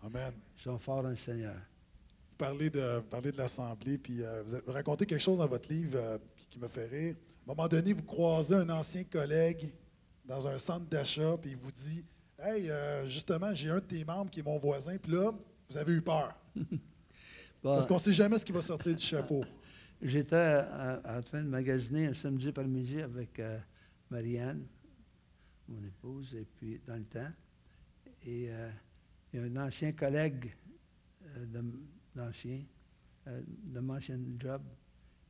Amen. 0.03 0.33
Ils 0.57 0.63
sont 0.63 0.77
forts 0.77 1.03
dans 1.03 1.09
le 1.09 1.15
Seigneur. 1.15 1.55
Vous 1.55 2.37
parlez 2.37 2.69
de, 2.69 2.97
vous 2.97 3.09
parlez 3.09 3.31
de 3.31 3.37
l'Assemblée, 3.37 3.97
puis 3.97 4.23
euh, 4.23 4.43
vous 4.65 4.71
racontez 4.71 5.05
quelque 5.05 5.21
chose 5.21 5.37
dans 5.37 5.47
votre 5.47 5.71
livre 5.71 5.97
euh, 5.97 6.17
qui, 6.35 6.45
qui 6.47 6.59
me 6.59 6.67
fait 6.67 6.87
rire. 6.87 7.15
À 7.47 7.51
un 7.51 7.55
moment 7.55 7.67
donné, 7.67 7.93
vous 7.93 8.03
croisez 8.03 8.55
un 8.55 8.69
ancien 8.69 9.03
collègue 9.03 9.71
dans 10.25 10.47
un 10.47 10.57
centre 10.57 10.85
d'achat, 10.85 11.37
puis 11.41 11.51
il 11.51 11.57
vous 11.57 11.71
dit 11.71 12.03
Hey, 12.37 12.69
euh, 12.69 13.05
justement, 13.07 13.53
j'ai 13.53 13.69
un 13.69 13.75
de 13.75 13.81
tes 13.81 14.05
membres 14.05 14.31
qui 14.31 14.39
est 14.39 14.43
mon 14.43 14.57
voisin, 14.57 14.97
puis 14.97 15.11
là, 15.11 15.31
vous 15.69 15.77
avez 15.77 15.93
eu 15.93 16.01
peur. 16.01 16.33
Bon, 17.61 17.73
Parce 17.73 17.85
qu'on 17.85 17.95
ne 17.95 17.99
sait 17.99 18.13
jamais 18.13 18.37
ce 18.37 18.45
qui 18.45 18.53
va 18.53 18.61
sortir 18.61 18.95
du 18.95 19.03
chapeau. 19.03 19.43
J'étais 20.01 20.35
euh, 20.35 21.17
en 21.17 21.21
train 21.21 21.43
de 21.43 21.49
magasiner 21.49 22.07
un 22.07 22.13
samedi 22.13 22.53
par 22.53 22.63
midi 22.63 23.01
avec 23.01 23.37
euh, 23.39 23.59
Marianne, 24.09 24.65
mon 25.67 25.83
épouse, 25.83 26.35
et 26.35 26.45
puis 26.45 26.79
dans 26.87 26.95
le 26.95 27.03
temps. 27.03 27.31
Et 28.25 28.49
euh, 28.49 28.69
il 29.33 29.41
y 29.41 29.43
a 29.43 29.45
un 29.45 29.67
ancien 29.67 29.91
collègue 29.91 30.55
euh, 31.25 31.61
d'ancien, 32.15 32.61
de 33.27 33.79
mon 33.81 33.97
ancien 33.97 34.17
job. 34.37 34.61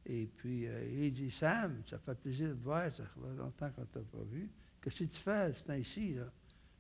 Et 0.06 0.28
puis 0.28 0.68
il 0.92 1.12
dit 1.12 1.32
Sam, 1.32 1.82
ça 1.86 1.98
fait 1.98 2.16
plaisir 2.16 2.50
de 2.50 2.54
te 2.54 2.64
voir, 2.64 2.92
ça 2.92 3.04
fait 3.06 3.38
longtemps 3.38 3.72
qu'on 3.72 3.82
ne 3.82 3.88
t'a 3.88 4.00
pas 4.02 4.24
vu. 4.24 4.50
Qu'est-ce 4.82 5.00
que 5.00 5.10
tu 5.10 5.20
fais 5.20 5.54
ce 5.54 5.64
temps-ci? 5.64 6.14
Là? 6.14 6.32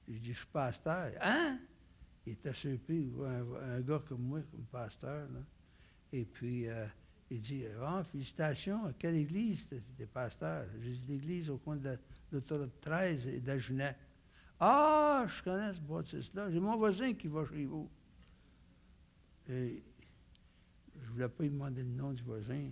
J'ai 0.07 0.19
dit 0.19 0.33
Je 0.33 0.37
suis 0.37 0.47
pasteur. 0.47 1.11
Hein? 1.21 1.59
Il 2.29 2.33
était 2.33 2.53
surpris, 2.53 3.05
de 3.05 3.09
voir 3.09 3.31
un, 3.63 3.81
gars 3.81 4.03
comme 4.07 4.21
moi, 4.21 4.39
comme 4.51 4.63
pasteur. 4.65 5.27
Là. 5.31 5.39
Et 6.13 6.25
puis, 6.25 6.67
euh, 6.67 6.85
il 7.31 7.41
dit 7.41 7.63
Ah, 7.81 8.03
félicitations, 8.03 8.85
à 8.85 8.93
quelle 8.93 9.15
église 9.15 9.67
tu 9.67 9.81
es 9.99 10.05
pasteur 10.05 10.67
J'ai 10.79 10.91
dit 10.91 11.05
L'église 11.07 11.49
au 11.49 11.57
coin 11.57 11.75
de 11.77 11.97
l'autoroute 12.31 12.79
13 12.81 13.29
et 13.29 13.39
d'Ajunet. 13.39 13.95
Ah, 14.59 15.25
je 15.27 15.41
connais 15.41 15.73
ce 15.73 15.81
bâtisse-là. 15.81 16.51
J'ai 16.51 16.59
mon 16.59 16.77
voisin 16.77 17.13
qui 17.15 17.27
va 17.27 17.43
chez 17.47 17.65
vous. 17.65 17.89
Je 19.47 19.53
ne 19.53 21.07
voulais 21.11 21.29
pas 21.29 21.43
lui 21.43 21.49
demander 21.49 21.81
le 21.81 21.89
nom 21.89 22.13
du 22.13 22.21
voisin. 22.21 22.69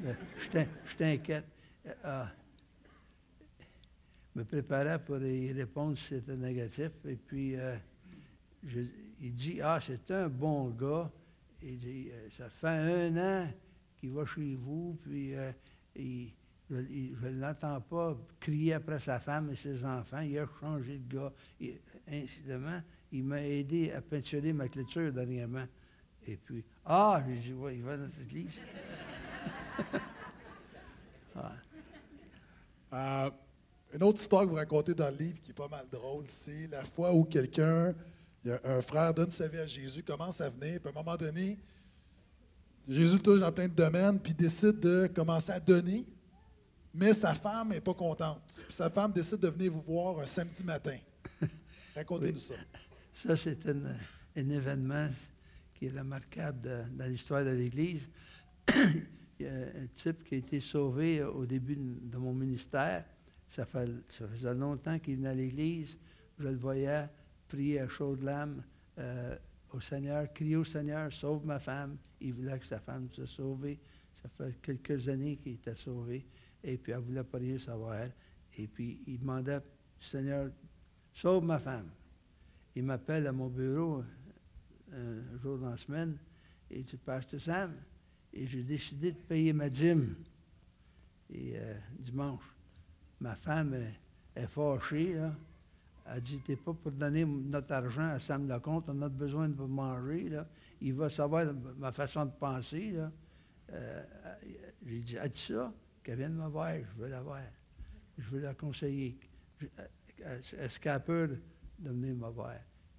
mais 0.00 0.14
j'étais- 0.38 0.68
J'étais 0.86 1.14
inquiète. 1.14 1.46
Euh, 1.86 1.94
ah, 2.04 2.30
je 4.34 4.40
me 4.40 4.44
préparais 4.44 5.02
pour 5.02 5.16
y 5.22 5.50
répondre 5.50 5.96
si 5.96 6.08
c'était 6.08 6.36
négatif. 6.36 6.90
Et 7.06 7.16
puis, 7.16 7.56
euh, 7.56 7.74
il 8.64 9.34
dit, 9.34 9.60
ah, 9.62 9.78
c'est 9.80 10.10
un 10.10 10.28
bon 10.28 10.70
gars. 10.70 11.10
Il 11.62 11.78
dit, 11.78 12.08
euh, 12.12 12.28
ça 12.36 12.48
fait 12.48 12.68
un 12.68 13.16
an 13.16 13.50
qu'il 13.96 14.10
va 14.10 14.24
chez 14.26 14.54
vous, 14.54 14.96
puis 15.02 15.34
euh, 15.34 15.50
il- 15.96 16.32
je 16.70 16.76
ne 16.76 17.40
l'entends 17.40 17.80
pas 17.80 18.16
crier 18.38 18.74
après 18.74 19.00
sa 19.00 19.18
femme 19.18 19.50
et 19.50 19.56
ses 19.56 19.82
enfants. 19.84 20.20
Il 20.20 20.38
a 20.38 20.46
changé 20.60 20.98
de 20.98 21.14
gars. 21.16 21.32
Et, 21.60 21.80
incidemment, 22.06 22.80
il 23.10 23.24
m'a 23.24 23.42
aidé 23.42 23.90
à 23.92 24.02
peinturer 24.02 24.52
ma 24.52 24.68
clôture 24.68 25.10
dernièrement. 25.12 25.64
Et 26.26 26.36
puis, 26.36 26.62
ah, 26.84 27.22
j'ai 27.26 27.36
dit, 27.38 27.52
ouais, 27.54 27.76
il 27.76 27.82
va 27.82 27.96
dans 27.96 28.02
notre 28.04 28.20
église. 28.20 28.52
Euh, 32.92 33.30
une 33.94 34.02
autre 34.02 34.18
histoire 34.20 34.44
que 34.44 34.48
vous 34.48 34.54
racontez 34.56 34.94
dans 34.94 35.10
le 35.10 35.16
livre 35.16 35.38
qui 35.42 35.50
est 35.50 35.54
pas 35.54 35.68
mal 35.68 35.86
drôle, 35.90 36.24
c'est 36.28 36.66
la 36.68 36.84
fois 36.84 37.12
où 37.12 37.24
quelqu'un, 37.24 37.94
il 38.48 38.50
y 38.50 38.52
a 38.70 38.76
un 38.76 38.80
frère 38.82 39.12
donne 39.12 39.30
sa 39.30 39.46
vie 39.46 39.58
à 39.58 39.66
Jésus, 39.66 40.02
commence 40.02 40.40
à 40.40 40.48
venir, 40.48 40.80
puis 40.80 40.88
à 40.88 40.90
un 40.90 41.02
moment 41.04 41.16
donné, 41.16 41.58
Jésus 42.88 43.14
le 43.16 43.20
touche 43.20 43.40
dans 43.40 43.52
plein 43.52 43.68
de 43.68 43.74
domaines, 43.74 44.18
puis 44.18 44.32
décide 44.32 44.80
de 44.80 45.06
commencer 45.14 45.52
à 45.52 45.60
donner, 45.60 46.06
mais 46.94 47.12
sa 47.12 47.34
femme 47.34 47.68
n'est 47.68 47.80
pas 47.82 47.92
contente. 47.94 48.40
Puis 48.66 48.74
sa 48.74 48.88
femme 48.88 49.12
décide 49.12 49.38
de 49.40 49.48
venir 49.48 49.70
vous 49.72 49.82
voir 49.82 50.18
un 50.20 50.26
samedi 50.26 50.64
matin. 50.64 50.96
Racontez-nous 51.94 52.38
ça. 52.38 52.54
Ça, 53.12 53.36
c'est 53.36 53.66
un, 53.68 53.82
un 54.36 54.48
événement 54.48 55.10
qui 55.74 55.86
est 55.86 55.98
remarquable 55.98 56.60
de- 56.62 56.82
dans 56.96 57.04
l'histoire 57.06 57.44
de 57.44 57.50
l'Église. 57.50 58.08
Il 59.40 59.44
y 59.44 59.48
a 59.48 59.52
un 59.52 59.86
type 59.94 60.24
qui 60.24 60.34
a 60.36 60.38
été 60.38 60.58
sauvé 60.60 61.22
au 61.22 61.44
début 61.46 61.76
de 61.76 61.82
de 62.10 62.16
mon 62.16 62.32
ministère. 62.32 63.04
Ça, 63.50 63.66
fait- 63.66 63.88
ça 64.08 64.26
faisait 64.26 64.54
longtemps 64.54 64.98
qu'il 64.98 65.16
venait 65.16 65.28
à 65.28 65.34
l'Église. 65.34 65.98
Je 66.38 66.44
le 66.44 66.56
voyais 66.56 67.08
prier 67.48 67.80
à 67.80 67.88
chaudes 67.88 68.22
larmes 68.22 68.62
euh, 68.98 69.36
au 69.72 69.80
Seigneur, 69.80 70.32
crier 70.32 70.56
au 70.56 70.64
Seigneur, 70.64 71.12
sauve 71.12 71.44
ma 71.44 71.58
femme. 71.58 71.96
Il 72.20 72.34
voulait 72.34 72.58
que 72.58 72.66
sa 72.66 72.80
femme 72.80 73.08
soit 73.10 73.26
sauvée. 73.26 73.78
Ça 74.22 74.28
fait 74.28 74.60
quelques 74.60 75.08
années 75.08 75.36
qu'il 75.36 75.54
était 75.54 75.76
sauvé. 75.76 76.26
Et 76.62 76.76
puis, 76.76 76.92
elle 76.92 76.98
voulait 76.98 77.24
pas 77.24 77.38
rien 77.38 77.58
savoir. 77.58 78.08
Et 78.56 78.66
puis, 78.66 79.02
il 79.06 79.20
demandait, 79.20 79.60
Seigneur, 80.00 80.50
sauve 81.12 81.44
ma 81.44 81.58
femme. 81.58 81.90
Il 82.74 82.84
m'appelle 82.84 83.26
à 83.26 83.32
mon 83.32 83.48
bureau 83.48 84.02
euh, 84.92 85.22
un 85.34 85.38
jour 85.38 85.58
dans 85.58 85.70
la 85.70 85.76
semaine 85.76 86.18
et 86.70 86.78
il 86.78 86.84
dit 86.84 86.96
Pasteur 86.96 87.40
Sam, 87.40 87.74
et 88.32 88.46
j'ai 88.46 88.62
décidé 88.62 89.12
de 89.12 89.18
payer 89.18 89.52
ma 89.52 89.68
dîme. 89.68 90.16
Et 91.30 91.52
euh, 91.56 91.78
dimanche, 91.98 92.44
ma 93.20 93.34
femme 93.36 93.74
est, 93.74 93.94
est. 94.40 95.14
Là. 95.14 95.34
Elle 96.14 96.20
dit 96.20 96.40
T'es 96.40 96.56
pas 96.56 96.72
pour 96.72 96.92
donner 96.92 97.24
notre 97.24 97.72
argent 97.72 98.10
à 98.10 98.18
Sam 98.18 98.48
Lecomte, 98.48 98.88
on 98.88 99.02
a 99.02 99.08
besoin 99.08 99.48
de 99.48 99.62
manger. 99.62 100.30
Il 100.80 100.94
va 100.94 101.10
savoir 101.10 101.46
ma 101.76 101.92
façon 101.92 102.26
de 102.26 102.30
penser. 102.30 102.94
Euh, 103.72 104.02
j'ai 104.86 105.00
dit 105.00 105.16
Elle 105.20 105.30
dit 105.30 105.38
ça, 105.38 105.72
qu'elle 106.02 106.18
vienne 106.18 106.34
me 106.34 106.46
voir, 106.48 106.72
je 106.74 107.02
veux 107.02 107.08
la 107.08 107.20
voir. 107.20 107.42
Je 108.16 108.30
veux 108.30 108.40
la 108.40 108.54
conseiller. 108.54 109.18
Euh, 109.62 110.38
Est-ce 110.58 110.80
qu'elle 110.80 110.92
a 110.92 111.00
peur 111.00 111.28
de 111.28 111.90
venir 111.90 112.14
me 112.14 112.28
voir? 112.28 112.54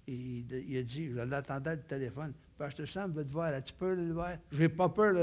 Et 0.06 0.44
il, 0.48 0.76
a 0.76 0.82
dit, 0.82 1.10
je 1.10 1.20
l'attendais 1.20 1.76
le 1.76 1.82
téléphone. 1.82 2.32
Pasteur 2.58 2.88
Sam 2.88 3.12
veut 3.12 3.24
te 3.24 3.30
voir. 3.30 3.54
As-tu 3.54 3.74
peur 3.74 3.96
de 3.96 4.02
le 4.02 4.12
voir? 4.12 4.32
J'ai 4.50 4.68
pas 4.68 4.88
peur. 4.88 5.14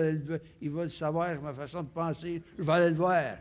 Il 0.62 0.69
va 0.69 0.84
le 0.84 0.89
savoir, 0.89 1.41
ma 1.41 1.54
façon 1.54 1.84
de 1.84 1.89
penser. 1.89 2.41
Je 2.58 2.63
vais 2.63 2.71
aller 2.71 2.89
le 2.91 2.95
voir. 2.95 3.38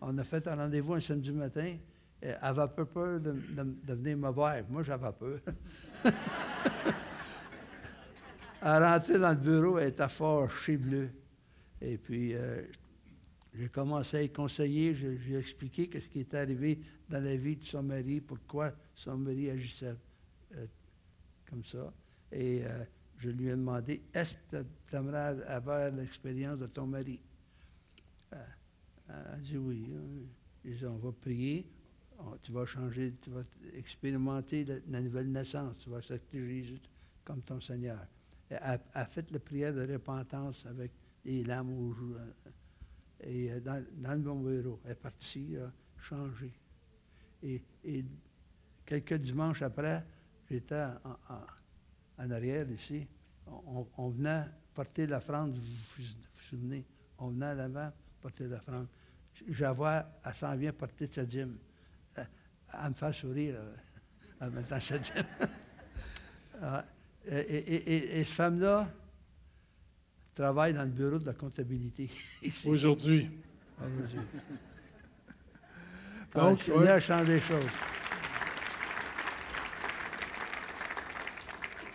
On 0.00 0.16
a 0.16 0.22
fait 0.22 0.46
un 0.46 0.54
rendez-vous 0.54 0.94
un 0.94 1.00
samedi 1.00 1.32
matin. 1.32 1.76
Euh, 2.24 2.34
Elle 2.34 2.38
avait 2.40 2.68
pas 2.74 2.84
peur 2.84 3.20
de, 3.20 3.32
de- 3.32 3.76
de 3.84 3.94
venir 3.94 4.16
me 4.18 4.30
voir. 4.30 4.56
Moi, 4.68 4.82
j'avais 4.82 5.12
peur. 5.12 5.40
Elle 8.60 8.82
rentrait 8.82 9.18
dans 9.20 9.30
le 9.30 9.36
bureau, 9.36 9.78
elle 9.78 9.88
était 9.90 10.08
fâchée 10.08 10.76
bleue. 10.76 11.10
Et 11.80 11.96
puis, 11.96 12.34
euh, 12.34 12.62
j'ai 13.54 13.68
commencé 13.68 14.16
à 14.16 14.22
y 14.22 14.30
conseiller, 14.32 14.94
j'ai 14.96 15.36
expliqué 15.38 15.88
ce 16.00 16.08
qui 16.08 16.20
était 16.20 16.38
arrivé 16.38 16.80
dans 17.08 17.22
la 17.22 17.36
vie 17.36 17.54
de 17.56 17.64
son 17.64 17.84
mari, 17.84 18.20
pourquoi 18.20 18.72
son 18.96 19.16
mari 19.16 19.48
agissait 19.50 19.94
euh, 20.56 20.66
comme 21.48 21.64
ça. 21.64 21.92
Et 22.32 22.62
euh, 22.64 22.82
je 23.16 23.30
lui 23.30 23.46
ai 23.46 23.52
demandé, 23.52 24.02
est-ce 24.12 24.36
que 24.50 24.64
tu 24.88 24.96
aimerais 24.96 25.40
avoir 25.46 25.90
l'expérience 25.92 26.58
de 26.58 26.66
ton 26.66 26.86
mari? 26.88 27.20
Elle 28.32 28.38
a 29.14 29.36
dit 29.36 29.56
oui. 29.56 29.88
J'ai 30.64 30.74
dit, 30.74 30.84
on 30.86 30.96
va 30.98 31.12
prier, 31.12 31.64
tu 32.42 32.52
vas 32.52 32.66
changer, 32.66 33.14
tu 33.20 33.30
vas 33.30 33.42
expérimenter 33.74 34.64
la, 34.64 35.00
nouvelle 35.00 35.30
naissance, 35.30 35.78
tu 35.78 35.90
vas 35.90 35.98
accepter 35.98 36.44
Jésus 36.46 36.80
comme 37.24 37.42
ton 37.42 37.60
Seigneur. 37.60 37.98
A 38.50 39.04
fait 39.04 39.30
la 39.30 39.38
prière 39.38 39.74
de 39.74 39.92
repentance 39.92 40.64
avec 40.66 40.92
les 41.24 41.44
larmes 41.44 41.72
aux 41.72 41.92
joues. 41.92 42.14
euh, 42.14 42.50
et 43.20 43.50
euh, 43.50 43.60
dans, 43.60 43.84
dans 43.96 44.34
mon 44.34 44.42
bureau, 44.42 44.80
elle 44.84 44.92
est 44.92 44.94
partie, 44.94 45.48
là, 45.48 45.70
changée. 45.98 46.54
Et, 47.42 47.62
et 47.84 48.04
quelques 48.86 49.14
dimanches 49.14 49.62
après, 49.62 50.04
j'étais 50.50 50.84
en, 52.16 52.30
arrière 52.30 52.70
ici. 52.70 53.06
On, 53.46 53.86
on 53.96 54.08
venait 54.08 54.44
porter 54.74 55.06
l'offrande, 55.06 55.54
vous 55.54 55.60
vous 55.60 56.02
vous 56.02 56.42
souvenez, 56.42 56.84
on 57.18 57.28
venait 57.28 57.46
à 57.46 57.54
l'avant 57.54 57.92
porter 58.20 58.46
l'offrande. 58.46 58.86
Vois, 59.74 60.04
elle 60.24 60.34
s'en 60.34 60.56
vient 60.56 60.72
porter 60.72 61.06
sa 61.06 61.24
dîme. 61.24 61.58
Elle 62.72 62.90
me 62.90 62.94
fait 62.94 63.12
sourire 63.12 63.54
euh, 63.58 64.46
en 64.46 64.50
mettant. 64.50 64.78
Ah, 66.60 66.84
et, 67.30 67.36
et- 67.36 67.92
et- 67.94 68.20
et 68.20 68.24
cette 68.24 68.34
femme-là 68.34 68.88
travaille 70.34 70.72
dans 70.74 70.82
le 70.82 70.88
bureau 70.88 71.18
de 71.18 71.26
la 71.26 71.32
comptabilité 71.34 72.10
ici. 72.42 72.68
Aujourd'hui. 72.68 73.30
aujourd'hui. 73.80 74.18
Donc, 76.34 76.66
Donc, 76.66 76.66
le 76.66 76.74
ouais. 76.78 77.00
Changé 77.00 77.32
les 77.34 77.38
choses. 77.42 77.64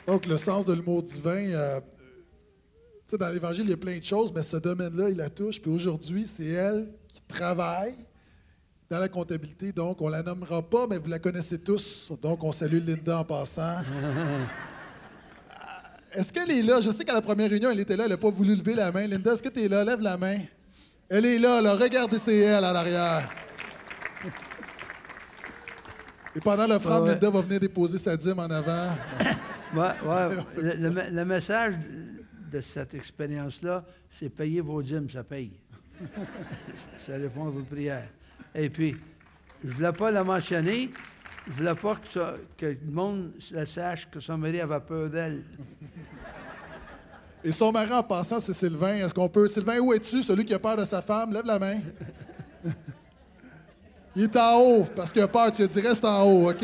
Donc, 0.08 0.26
le 0.26 0.38
sens 0.38 0.66
de 0.66 0.74
l'humour 0.74 1.04
divin, 1.04 1.32
euh, 1.52 1.80
tu 1.82 3.12
sais, 3.12 3.18
dans 3.18 3.30
l'Évangile, 3.30 3.64
il 3.66 3.70
y 3.70 3.74
a 3.74 3.78
plein 3.78 3.98
de 3.98 4.04
choses, 4.04 4.32
mais 4.34 4.44
ce 4.44 4.58
domaine-là, 4.58 5.10
il 5.10 5.18
la 5.18 5.30
touche. 5.30 5.62
Puis 5.62 5.72
aujourd'hui, 5.72 6.26
c'est 6.28 6.46
elle 6.48 6.90
qui 7.08 7.22
travaille 7.22 7.96
dans 8.94 9.00
la 9.00 9.10
comptabilité. 9.10 9.72
Donc, 9.72 10.00
on 10.04 10.08
la 10.08 10.22
nommera 10.22 10.62
pas, 10.62 10.86
mais 10.88 11.00
vous 11.00 11.10
la 11.10 11.18
connaissez 11.18 11.58
tous. 11.58 12.12
Donc, 12.22 12.44
on 12.44 12.52
salue 12.52 12.78
Linda 12.86 13.18
en 13.20 13.24
passant. 13.26 13.78
Est-ce 16.14 16.32
qu'elle 16.32 16.52
est 16.52 16.62
là? 16.62 16.80
Je 16.80 16.92
sais 16.92 17.04
qu'à 17.04 17.14
la 17.14 17.22
première 17.22 17.50
réunion, 17.50 17.72
elle 17.72 17.80
était 17.80 17.98
là, 17.98 18.04
elle 18.04 18.12
n'a 18.12 18.18
pas 18.18 18.30
voulu 18.30 18.56
lever 18.56 18.76
la 18.76 18.92
main. 18.92 19.08
Linda, 19.08 19.34
est-ce 19.34 19.42
que 19.42 19.50
tu 19.50 19.62
es 19.64 19.68
là? 19.68 19.84
Lève 19.84 20.00
la 20.00 20.16
main. 20.16 20.38
Elle 21.10 21.26
est 21.26 21.40
là, 21.40 21.60
là. 21.60 21.74
Regardez, 21.74 22.20
c'est 22.20 22.38
elle 22.38 22.64
à 22.64 22.72
l'arrière. 22.72 23.28
Et 26.36 26.40
pendant 26.40 26.68
l'offrande, 26.68 27.04
Ouais. 27.06 27.14
Linda 27.14 27.30
va 27.32 27.42
venir 27.42 27.60
déposer 27.60 27.98
sa 27.98 28.16
dîme 28.16 28.40
en 28.40 28.50
avant. 28.50 28.90
Ouais, 29.76 29.88
ouais. 30.06 30.36
Le, 30.56 30.72
le 30.84 30.90
me- 30.92 31.10
le 31.10 31.26
message 31.26 31.74
de 32.52 32.62
cette 32.62 32.94
expérience-là, 32.94 33.84
c'est 34.08 34.30
payer 34.30 34.62
vos 34.62 34.84
dîmes, 34.84 35.10
ça 35.10 35.24
paye. 35.24 35.50
ça 37.00 37.14
répond 37.14 37.48
à 37.48 37.50
vos 37.50 37.64
prières. 37.64 38.08
Et 38.56 38.70
puis, 38.70 38.96
je 39.64 39.68
ne 39.70 39.74
voulais 39.74 39.92
pas 39.92 40.12
la 40.12 40.24
mentionner. 40.24 40.92
Je 41.46 41.52
ne 41.52 41.56
voulais 41.58 41.76
pas 41.76 41.96
que, 41.96 42.08
ça- 42.14 42.36
que 42.58 42.66
le 42.68 42.78
monde 42.92 43.34
le 43.52 43.66
sache 43.66 44.08
que 44.10 44.20
son 44.20 44.38
mari 44.38 44.62
avait 44.62 44.80
peur 44.80 45.10
d'elle. 45.10 45.44
Et 47.44 47.52
son 47.52 47.72
mari, 47.74 47.92
en 47.92 48.04
passant, 48.04 48.40
c'est 48.40 48.54
Sylvain. 48.54 48.96
Est-ce 48.96 49.14
qu'on 49.14 49.28
peut. 49.28 49.48
Sylvain, 49.48 49.78
où 49.80 49.92
es-tu, 49.94 50.24
celui 50.24 50.46
qui 50.46 50.54
a 50.54 50.60
peur 50.60 50.78
de 50.78 50.86
sa 50.86 51.02
femme? 51.02 51.34
Lève 51.34 51.46
la 51.46 51.60
main. 51.60 51.80
Il 54.16 54.24
est 54.24 54.38
en 54.38 54.60
haut, 54.60 54.84
parce 54.96 55.12
qu'il 55.12 55.22
a 55.24 55.28
peur. 55.28 55.52
Tu 55.52 55.64
as 55.64 55.68
dit, 55.68 55.82
reste 55.82 56.06
en 56.06 56.24
haut, 56.24 56.52
OK. 56.52 56.64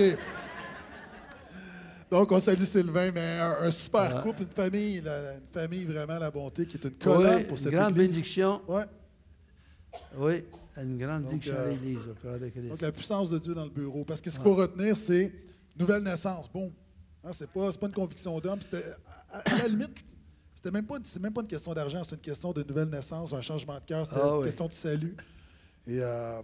Donc, 2.12 2.32
on 2.32 2.40
salue 2.40 2.64
Sylvain, 2.64 3.12
mais 3.12 3.40
un, 3.40 3.58
un 3.64 3.72
super 3.72 4.18
Ah. 4.18 4.22
couple, 4.22 4.44
une 4.44 4.50
famille, 4.50 5.02
la- 5.02 5.34
une 5.34 5.48
famille 5.52 5.86
vraiment 5.86 6.18
la 6.18 6.32
bonté, 6.32 6.66
qui 6.66 6.78
est 6.78 6.84
une 6.86 6.92
colonne 6.96 7.36
Oui, 7.38 7.44
pour 7.44 7.58
une 7.58 7.64
cette 7.64 7.72
grande 7.74 7.92
église. 7.92 8.08
bénédiction. 8.10 8.62
Ouais. 8.68 8.86
Oui, 10.18 10.44
une 10.78 10.98
grande 10.98 11.24
Donc, 11.24 11.30
bénédiction 11.32 11.56
euh, 11.58 11.66
à 11.66 11.70
l'Église, 11.70 12.00
au 12.08 12.38
de 12.38 12.50
Christ. 12.50 12.68
Donc, 12.70 12.82
la 12.82 12.92
puissance 12.92 13.30
de 13.30 13.40
Dieu 13.40 13.54
dans 13.54 13.66
le 13.66 13.70
bureau. 13.70 14.04
Parce 14.06 14.22
que 14.22 14.30
ce 14.30 14.36
qu'il 14.36 14.44
faut 14.44 14.56
retenir, 14.56 14.96
c'est 14.96 15.32
nouvelle 15.78 16.04
naissance. 16.04 16.50
Bon. 16.52 16.72
Hein, 17.24 17.32
c'est 17.34 17.50
pas, 17.50 17.72
c'est 17.72 17.80
pas 17.80 17.88
une 17.88 17.94
conviction 17.94 18.40
d'homme. 18.40 18.60
À, 19.32 19.38
à 19.40 19.58
la 19.58 19.68
limite, 19.68 19.98
c'était 20.56 20.72
même 20.72 20.86
pas, 20.86 20.98
c'est 21.04 21.22
même 21.22 21.34
pas 21.34 21.42
une 21.42 21.48
question 21.48 21.74
d'argent, 21.74 22.02
c'est 22.04 22.16
une 22.16 22.22
question 22.22 22.52
de 22.54 22.64
nouvelle 22.64 22.90
naissance, 22.90 23.34
un 23.34 23.42
changement 23.42 23.76
de 23.76 23.86
cœur, 23.86 24.06
c'était 24.06 24.20
Ah 24.22 24.28
une 24.28 24.38
oui. 24.40 24.46
question 24.46 24.68
de 24.68 24.74
salut. 24.74 25.16
Et 25.88 26.00
euh, 26.02 26.42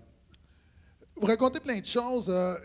vous 1.16 1.28
racontez 1.28 1.60
plein 1.60 1.80
de 1.80 1.86
choses. 1.86 2.28
Euh, 2.30 2.56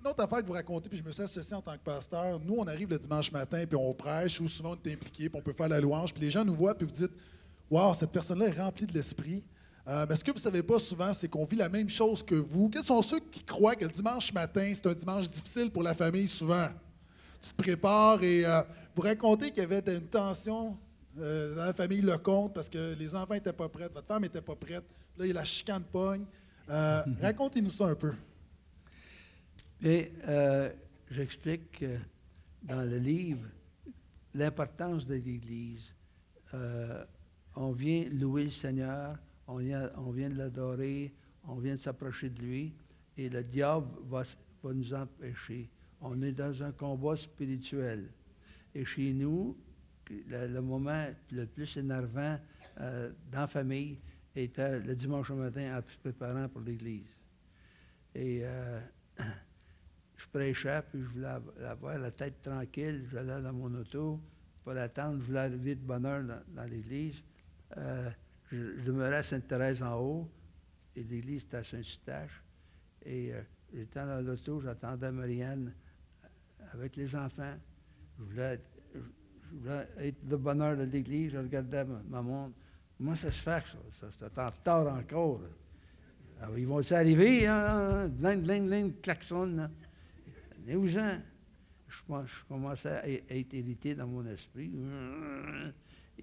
une 0.00 0.06
autre 0.08 0.22
affaire 0.22 0.40
que 0.40 0.46
vous 0.46 0.52
racontez, 0.52 0.88
puis 0.88 0.98
je 0.98 1.04
me 1.04 1.12
suis 1.12 1.22
associé 1.22 1.54
en 1.56 1.60
tant 1.60 1.74
que 1.74 1.82
pasteur. 1.84 2.40
Nous, 2.40 2.54
on 2.56 2.66
arrive 2.66 2.88
le 2.88 2.98
dimanche 2.98 3.30
matin, 3.30 3.64
puis 3.66 3.76
on 3.76 3.92
prêche, 3.94 4.40
ou 4.40 4.48
souvent 4.48 4.72
on 4.76 4.88
est 4.88 4.92
impliqué, 4.94 5.28
puis 5.28 5.38
on 5.38 5.42
peut 5.42 5.52
faire 5.52 5.68
la 5.68 5.80
louange, 5.80 6.12
puis 6.12 6.22
les 6.22 6.30
gens 6.30 6.44
nous 6.44 6.54
voient, 6.54 6.74
puis 6.74 6.86
vous 6.86 6.92
dites 6.92 7.12
Waouh, 7.70 7.94
cette 7.94 8.10
personne-là 8.10 8.48
est 8.48 8.58
remplie 8.60 8.86
de 8.86 8.92
l'esprit. 8.94 9.46
Euh, 9.90 10.06
mais 10.08 10.14
ce 10.14 10.22
que 10.22 10.30
vous 10.30 10.36
ne 10.36 10.42
savez 10.42 10.62
pas 10.62 10.78
souvent, 10.78 11.12
c'est 11.12 11.26
qu'on 11.26 11.44
vit 11.44 11.56
la 11.56 11.68
même 11.68 11.88
chose 11.88 12.22
que 12.22 12.36
vous. 12.36 12.68
Quels 12.68 12.84
sont 12.84 13.02
ceux 13.02 13.18
qui 13.18 13.42
croient 13.42 13.74
que 13.74 13.84
le 13.84 13.90
dimanche 13.90 14.32
matin, 14.32 14.70
c'est 14.72 14.86
un 14.86 14.94
dimanche 14.94 15.28
difficile 15.28 15.68
pour 15.68 15.82
la 15.82 15.94
famille 15.94 16.28
souvent? 16.28 16.68
Tu 17.42 17.50
te 17.50 17.56
prépares 17.56 18.22
et 18.22 18.44
euh, 18.44 18.62
vous 18.94 19.02
racontez 19.02 19.50
qu'il 19.50 19.58
y 19.58 19.66
avait 19.66 19.82
une 19.96 20.06
tension 20.06 20.78
euh, 21.18 21.56
dans 21.56 21.64
la 21.64 21.74
famille 21.74 22.02
Lecomte 22.02 22.54
parce 22.54 22.68
que 22.68 22.94
les 22.96 23.12
enfants 23.16 23.34
n'étaient 23.34 23.52
pas 23.52 23.68
prêts, 23.68 23.88
votre 23.92 24.06
femme 24.06 24.22
n'était 24.22 24.40
pas 24.40 24.54
prête. 24.54 24.84
Là, 25.18 25.24
il 25.24 25.28
y 25.28 25.30
a 25.32 25.34
la 25.34 25.44
chicane 25.44 25.82
pogne. 25.82 26.24
Euh, 26.68 27.02
Racontez-nous 27.20 27.70
ça 27.70 27.86
un 27.86 27.96
peu. 27.96 28.12
Et 29.82 30.12
j'explique 31.10 31.84
dans 32.62 32.82
le 32.82 32.98
livre 32.98 33.46
l'importance 34.34 35.04
de 35.04 35.14
l'Église. 35.14 35.92
On 37.56 37.72
vient 37.72 38.04
louer 38.12 38.44
le 38.44 38.50
Seigneur, 38.50 39.16
on 39.50 40.10
vient, 40.12 40.28
de 40.28 40.36
l'adorer, 40.36 41.12
on 41.44 41.56
vient 41.56 41.74
de 41.74 41.80
s'approcher 41.80 42.30
de 42.30 42.40
lui, 42.42 42.74
et 43.16 43.28
le 43.28 43.42
diable 43.42 43.88
va, 44.08 44.22
nous 44.64 44.94
empêcher. 44.94 45.68
On 46.00 46.22
est 46.22 46.32
dans 46.32 46.62
un 46.62 46.72
combat 46.72 47.16
spirituel. 47.16 48.10
Et 48.74 48.84
chez 48.84 49.12
nous, 49.12 49.56
le, 50.28 50.60
moment 50.60 51.06
le 51.30 51.46
plus 51.46 51.76
énervant 51.76 52.38
euh, 52.80 53.10
dans 53.30 53.40
la 53.40 53.46
famille 53.46 53.98
était 54.34 54.78
le 54.80 54.94
dimanche 54.94 55.30
matin 55.30 55.78
en 55.78 55.90
se 55.90 55.98
préparant 55.98 56.48
pour 56.48 56.60
l'Église. 56.60 57.08
Et 58.14 58.40
euh, 58.44 58.80
je 60.16 60.26
prêchais, 60.32 60.82
puis 60.90 61.02
je 61.02 61.08
voulais 61.08 61.26
av- 61.26 61.64
avoir 61.68 61.98
la 61.98 62.10
tête 62.10 62.40
tranquille. 62.42 63.06
J'allais 63.10 63.42
dans 63.42 63.52
mon 63.52 63.74
auto, 63.74 64.20
pas 64.64 64.74
l'attendre. 64.74 65.18
Je 65.20 65.26
voulais 65.26 65.40
arriver 65.40 65.74
de 65.74 65.80
bonne 65.84 66.06
heure 66.06 66.22
dans, 66.22 66.40
dans 66.48 66.68
l'église. 66.68 67.22
Euh, 67.76 68.10
je, 68.50 68.84
demeurais 68.84 69.16
à 69.16 69.22
Sainte-Thérèse 69.22 69.82
en 69.82 69.98
haut, 69.98 70.28
et 70.96 71.02
l'église 71.02 71.44
était 71.44 71.58
à 71.58 71.64
Saint-Eustache. 71.64 72.42
Et 73.04 73.32
euh, 73.32 73.42
j'étais 73.72 74.00
dans 74.00 74.24
l'auto, 74.24 74.60
j'attendais 74.60 75.12
Marianne 75.12 75.72
euh, 76.24 76.64
avec 76.72 76.96
les 76.96 77.14
enfants. 77.14 77.54
Je 78.18 78.24
voulais, 78.24 78.54
être, 78.54 78.68
voulais 79.52 79.86
être 79.98 80.26
de 80.26 80.36
l'église. 80.84 81.32
Je 81.32 81.38
regardais 81.38 81.84
ma, 82.08 82.22
montre. 82.22 82.54
Comment 82.98 83.16
ça 83.16 83.30
se 83.30 83.40
fait 83.40 83.66
ça? 83.66 83.78
ça 84.00 84.08
C'était 84.10 84.40
en 84.40 84.50
retard 84.50 84.94
encore? 84.94 85.40
Ils 86.56 86.66
vont-ils 86.66 86.94
arriver? 86.94 87.46
Hein? 87.46 88.08
Bling, 88.08 88.42
bling, 88.42 88.66
bling, 88.66 89.00
klaxon. 89.00 89.70
Et? 90.66 90.76
Je, 91.88 91.88
je 91.88 92.44
commençais 92.48 92.88
à, 92.88 93.02
à 93.04 93.36
être 93.36 93.52
irrité 93.54 93.94
dans 93.94 94.06
mon 94.06 94.26
esprit. 94.26 94.70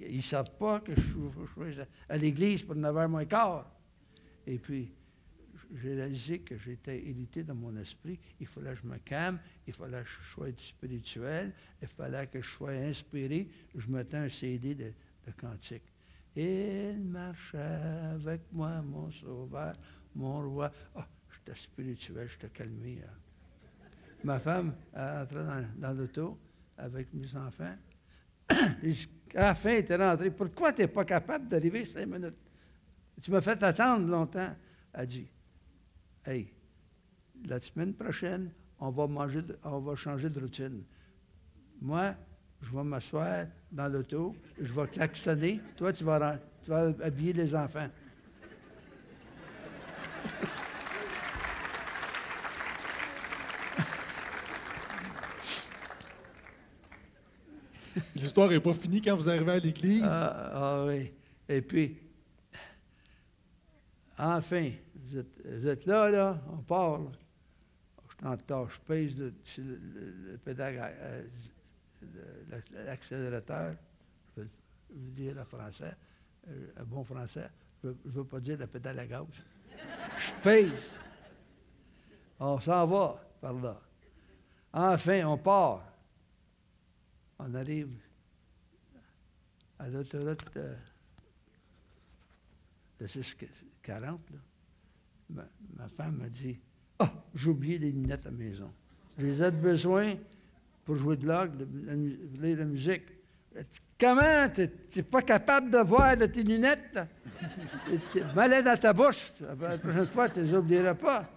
Ils 0.01 0.17
ne 0.17 0.21
savent 0.21 0.51
pas 0.57 0.79
que 0.79 0.93
je, 0.95 1.01
suis- 1.01 1.81
à 2.09 2.17
l'église 2.17 2.63
pour 2.63 2.75
9h 2.75 3.07
moins 3.07 3.25
quart. 3.25 3.69
Et 4.45 4.57
puis, 4.57 4.91
j'ai 5.75 5.95
réalisé 5.95 6.39
que 6.39 6.57
j'étais 6.57 7.01
irrité 7.03 7.43
dans 7.43 7.55
mon 7.55 7.75
esprit. 7.77 8.19
Il 8.39 8.47
fallait 8.47 8.73
que 8.73 8.81
je 8.83 8.87
me 8.87 8.97
calme, 8.99 9.39
il 9.65 9.73
fallait 9.73 10.01
que 10.03 10.09
je 10.09 10.29
sois 10.29 10.47
spirituel, 10.57 11.53
il 11.81 11.87
fallait 11.87 12.27
que 12.27 12.41
je 12.41 12.49
sois 12.49 12.71
inspiré. 12.71 13.47
Je 13.75 13.87
mettais 13.89 14.17
un 14.17 14.29
CD 14.29 14.75
de, 14.75 14.91
cantique. 15.37 15.83
Il 16.35 17.03
marchait 17.03 17.57
avec 17.57 18.41
moi, 18.53 18.81
mon 18.81 19.11
sauveur, 19.11 19.75
mon 20.15 20.49
roi. 20.49 20.71
Ah, 20.95 21.07
j'étais 21.33 21.57
spirituel, 21.59 22.29
j'étais 22.29 22.49
calmé. 22.49 23.01
hein. 23.05 23.11
Ma 24.23 24.39
femme 24.39 24.75
elle 24.93 25.21
entrait 25.23 25.67
dans 25.77 25.93
l'auto 25.93 26.39
avec 26.77 27.13
mes 27.13 27.35
enfants. 27.35 27.75
À 29.35 29.41
la 29.41 29.55
fin, 29.55 29.69
elle 29.69 29.79
était 29.79 29.95
rentrée. 29.95 30.31
Pourquoi 30.31 30.73
tu 30.73 30.81
n'es 30.81 30.87
pas 30.87 31.05
capable 31.05 31.47
d'arriver 31.47 31.85
cinq 31.85 32.05
minutes? 32.05 32.37
Tu 33.21 33.31
m'as 33.31 33.41
fait 33.41 33.61
attendre 33.63 34.07
longtemps. 34.07 34.55
Elle 34.93 35.07
dit, 35.07 35.27
Hey, 36.25 36.51
la 37.45 37.59
semaine 37.59 37.93
prochaine, 37.93 38.51
on 38.79 38.89
va, 38.89 39.07
manger, 39.07 39.41
on 39.63 39.79
va 39.79 39.95
changer 39.95 40.29
de 40.29 40.39
routine. 40.39 40.83
Moi, 41.81 42.13
je 42.61 42.75
vais 42.75 42.83
m'asseoir 42.83 43.45
dans 43.71 43.87
l'auto, 43.87 44.35
je 44.59 44.71
vais 44.71 44.87
klaxonner. 44.87 45.61
Toi, 45.75 45.93
tu 45.93 46.03
vas, 46.03 46.39
tu 46.63 46.69
vas 46.69 46.93
habiller 47.03 47.33
les 47.33 47.55
enfants. 47.55 47.87
L'histoire 58.21 58.49
n'est 58.49 58.59
pas 58.59 58.73
finie 58.73 59.01
quand 59.01 59.15
vous 59.15 59.29
arrivez 59.29 59.51
à 59.51 59.59
l'église. 59.59 60.03
Ah, 60.05 60.51
ah 60.53 60.85
oui. 60.85 61.11
Et 61.49 61.61
puis, 61.61 61.97
enfin, 64.17 64.71
vous 64.95 65.67
êtes, 65.67 65.85
là, 65.85 66.09
là, 66.09 66.41
on 66.51 66.57
part. 66.57 66.99
là. 66.99 67.11
Je 68.21 68.27
retard, 68.27 68.67
je 68.69 68.79
pèse 68.79 69.15
le- 69.17 69.33
le, 69.57 69.63
le- 69.63 70.11
le 70.21 70.37
le- 72.01 72.85
l'accélérateur. 72.85 73.75
Je 74.35 74.41
vais 74.41 74.47
vous 74.89 75.11
dire 75.11 75.37
en 75.39 75.45
français, 75.45 75.93
euh, 76.49 76.67
un 76.77 76.83
bon 76.83 77.03
français. 77.03 77.47
Je 77.83 77.89
ne 77.89 77.93
veux 78.05 78.23
pas 78.25 78.39
dire 78.39 78.57
la 78.57 78.65
pédale 78.67 78.97
à 78.99 79.05
gaz. 79.05 79.25
Je 79.77 80.41
pèse. 80.41 80.89
On 82.39 82.59
s'en 82.59 82.85
va 82.87 83.21
par 83.39 83.53
là. 83.53 83.79
Enfin, 84.73 85.23
on 85.25 85.37
part. 85.37 85.83
On 87.39 87.53
arrive 87.53 87.89
à 89.79 89.87
l'autoroute 89.87 90.43
euh, 90.57 90.75
de 92.99 93.07
640, 93.07 94.19
là, 94.31 94.37
ma, 95.29 95.43
ma 95.77 95.87
femme 95.87 96.17
m'a 96.17 96.29
dit 96.29 96.59
Ah, 96.99 97.11
j'ai 97.35 97.49
oublié 97.49 97.77
les 97.77 97.91
lunettes 97.91 98.25
à 98.25 98.31
la 98.31 98.37
maison. 98.37 98.71
Je 99.17 99.25
les 99.25 99.41
ai 99.41 99.51
de 99.51 99.57
besoin 99.57 100.15
pour 100.85 100.95
jouer 100.95 101.17
de 101.17 101.27
l'orgue, 101.27 101.57
de, 101.57 102.55
la 102.55 102.65
musique. 102.65 103.03
Comment? 103.99 104.47
Tu 104.53 104.69
n'es 104.95 105.03
pas 105.03 105.21
capable 105.21 105.71
de 105.71 105.79
voir 105.79 106.15
de 106.15 106.27
tes 106.27 106.43
lunettes? 106.43 106.93
là? 106.93 107.07
T'es- 108.13 108.23
malade 108.35 108.65
dans 108.65 108.77
ta 108.77 108.93
bouche. 108.93 109.31
La 109.41 109.77
prochaine 109.77 110.07
fois, 110.07 110.29
tu 110.29 110.39
ne 110.39 110.45
les 110.45 110.53
oublieras 110.53 110.93
pas. 110.93 111.29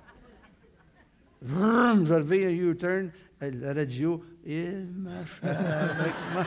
Vroom, 1.42 2.06
je 2.06 2.12
un 2.12 2.70
U-turn, 2.70 3.10
la 3.40 3.72
radio, 3.72 4.22
il 4.44 4.88
marche 4.94 5.40
avec 5.42 6.14
moi. 6.34 6.44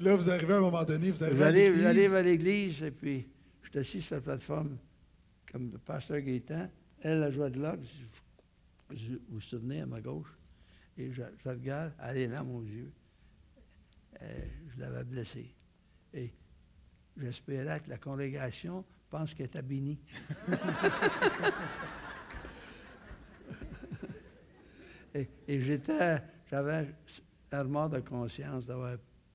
Là, 0.00 0.16
vous 0.16 0.30
arrivez 0.30 0.52
à 0.54 0.56
un 0.56 0.60
moment 0.60 0.82
donné, 0.84 1.10
vous 1.10 1.22
arrivez 1.22 1.44
à 1.44 1.50
l'église. 1.50 2.14
à 2.14 2.22
l'église 2.22 2.82
et 2.82 2.90
puis 2.90 3.28
je 3.62 3.68
suis 3.70 3.78
assis 3.78 4.02
sur 4.02 4.16
la 4.16 4.20
plateforme 4.22 4.76
comme 5.50 5.70
le 5.70 5.78
pasteur 5.78 6.20
Gaétan. 6.20 6.68
Elle, 7.00 7.22
elle 7.22 7.32
jouait 7.32 7.50
de 7.50 7.60
l'orgue. 7.60 7.84
Vous 8.90 9.18
vous 9.28 9.40
souvenez, 9.40 9.80
à 9.82 9.86
ma 9.86 10.00
gauche? 10.00 10.32
Et 10.98 11.10
je, 11.12 11.22
je 11.44 11.48
regarde, 11.48 11.92
elle 12.02 12.16
est 12.18 12.26
là, 12.28 12.42
mon 12.42 12.60
Dieu. 12.60 12.90
euh, 14.22 14.44
je 14.74 14.80
l'avais 14.80 15.04
blessé. 15.04 15.54
Et 16.14 16.32
j'espérais 17.16 17.80
que 17.80 17.88
la 17.90 17.98
congrégation 17.98 18.84
pense 19.08 19.34
qu'elle 19.34 19.46
était 19.46 19.62
bénie. 19.62 19.98
et 25.14 25.60
j'étais, 25.60 26.18
j'avais 26.50 26.86
un 27.52 27.62
remords 27.62 27.90
de 27.90 28.00
conscience 28.00 28.66
d'avoir 28.66 28.96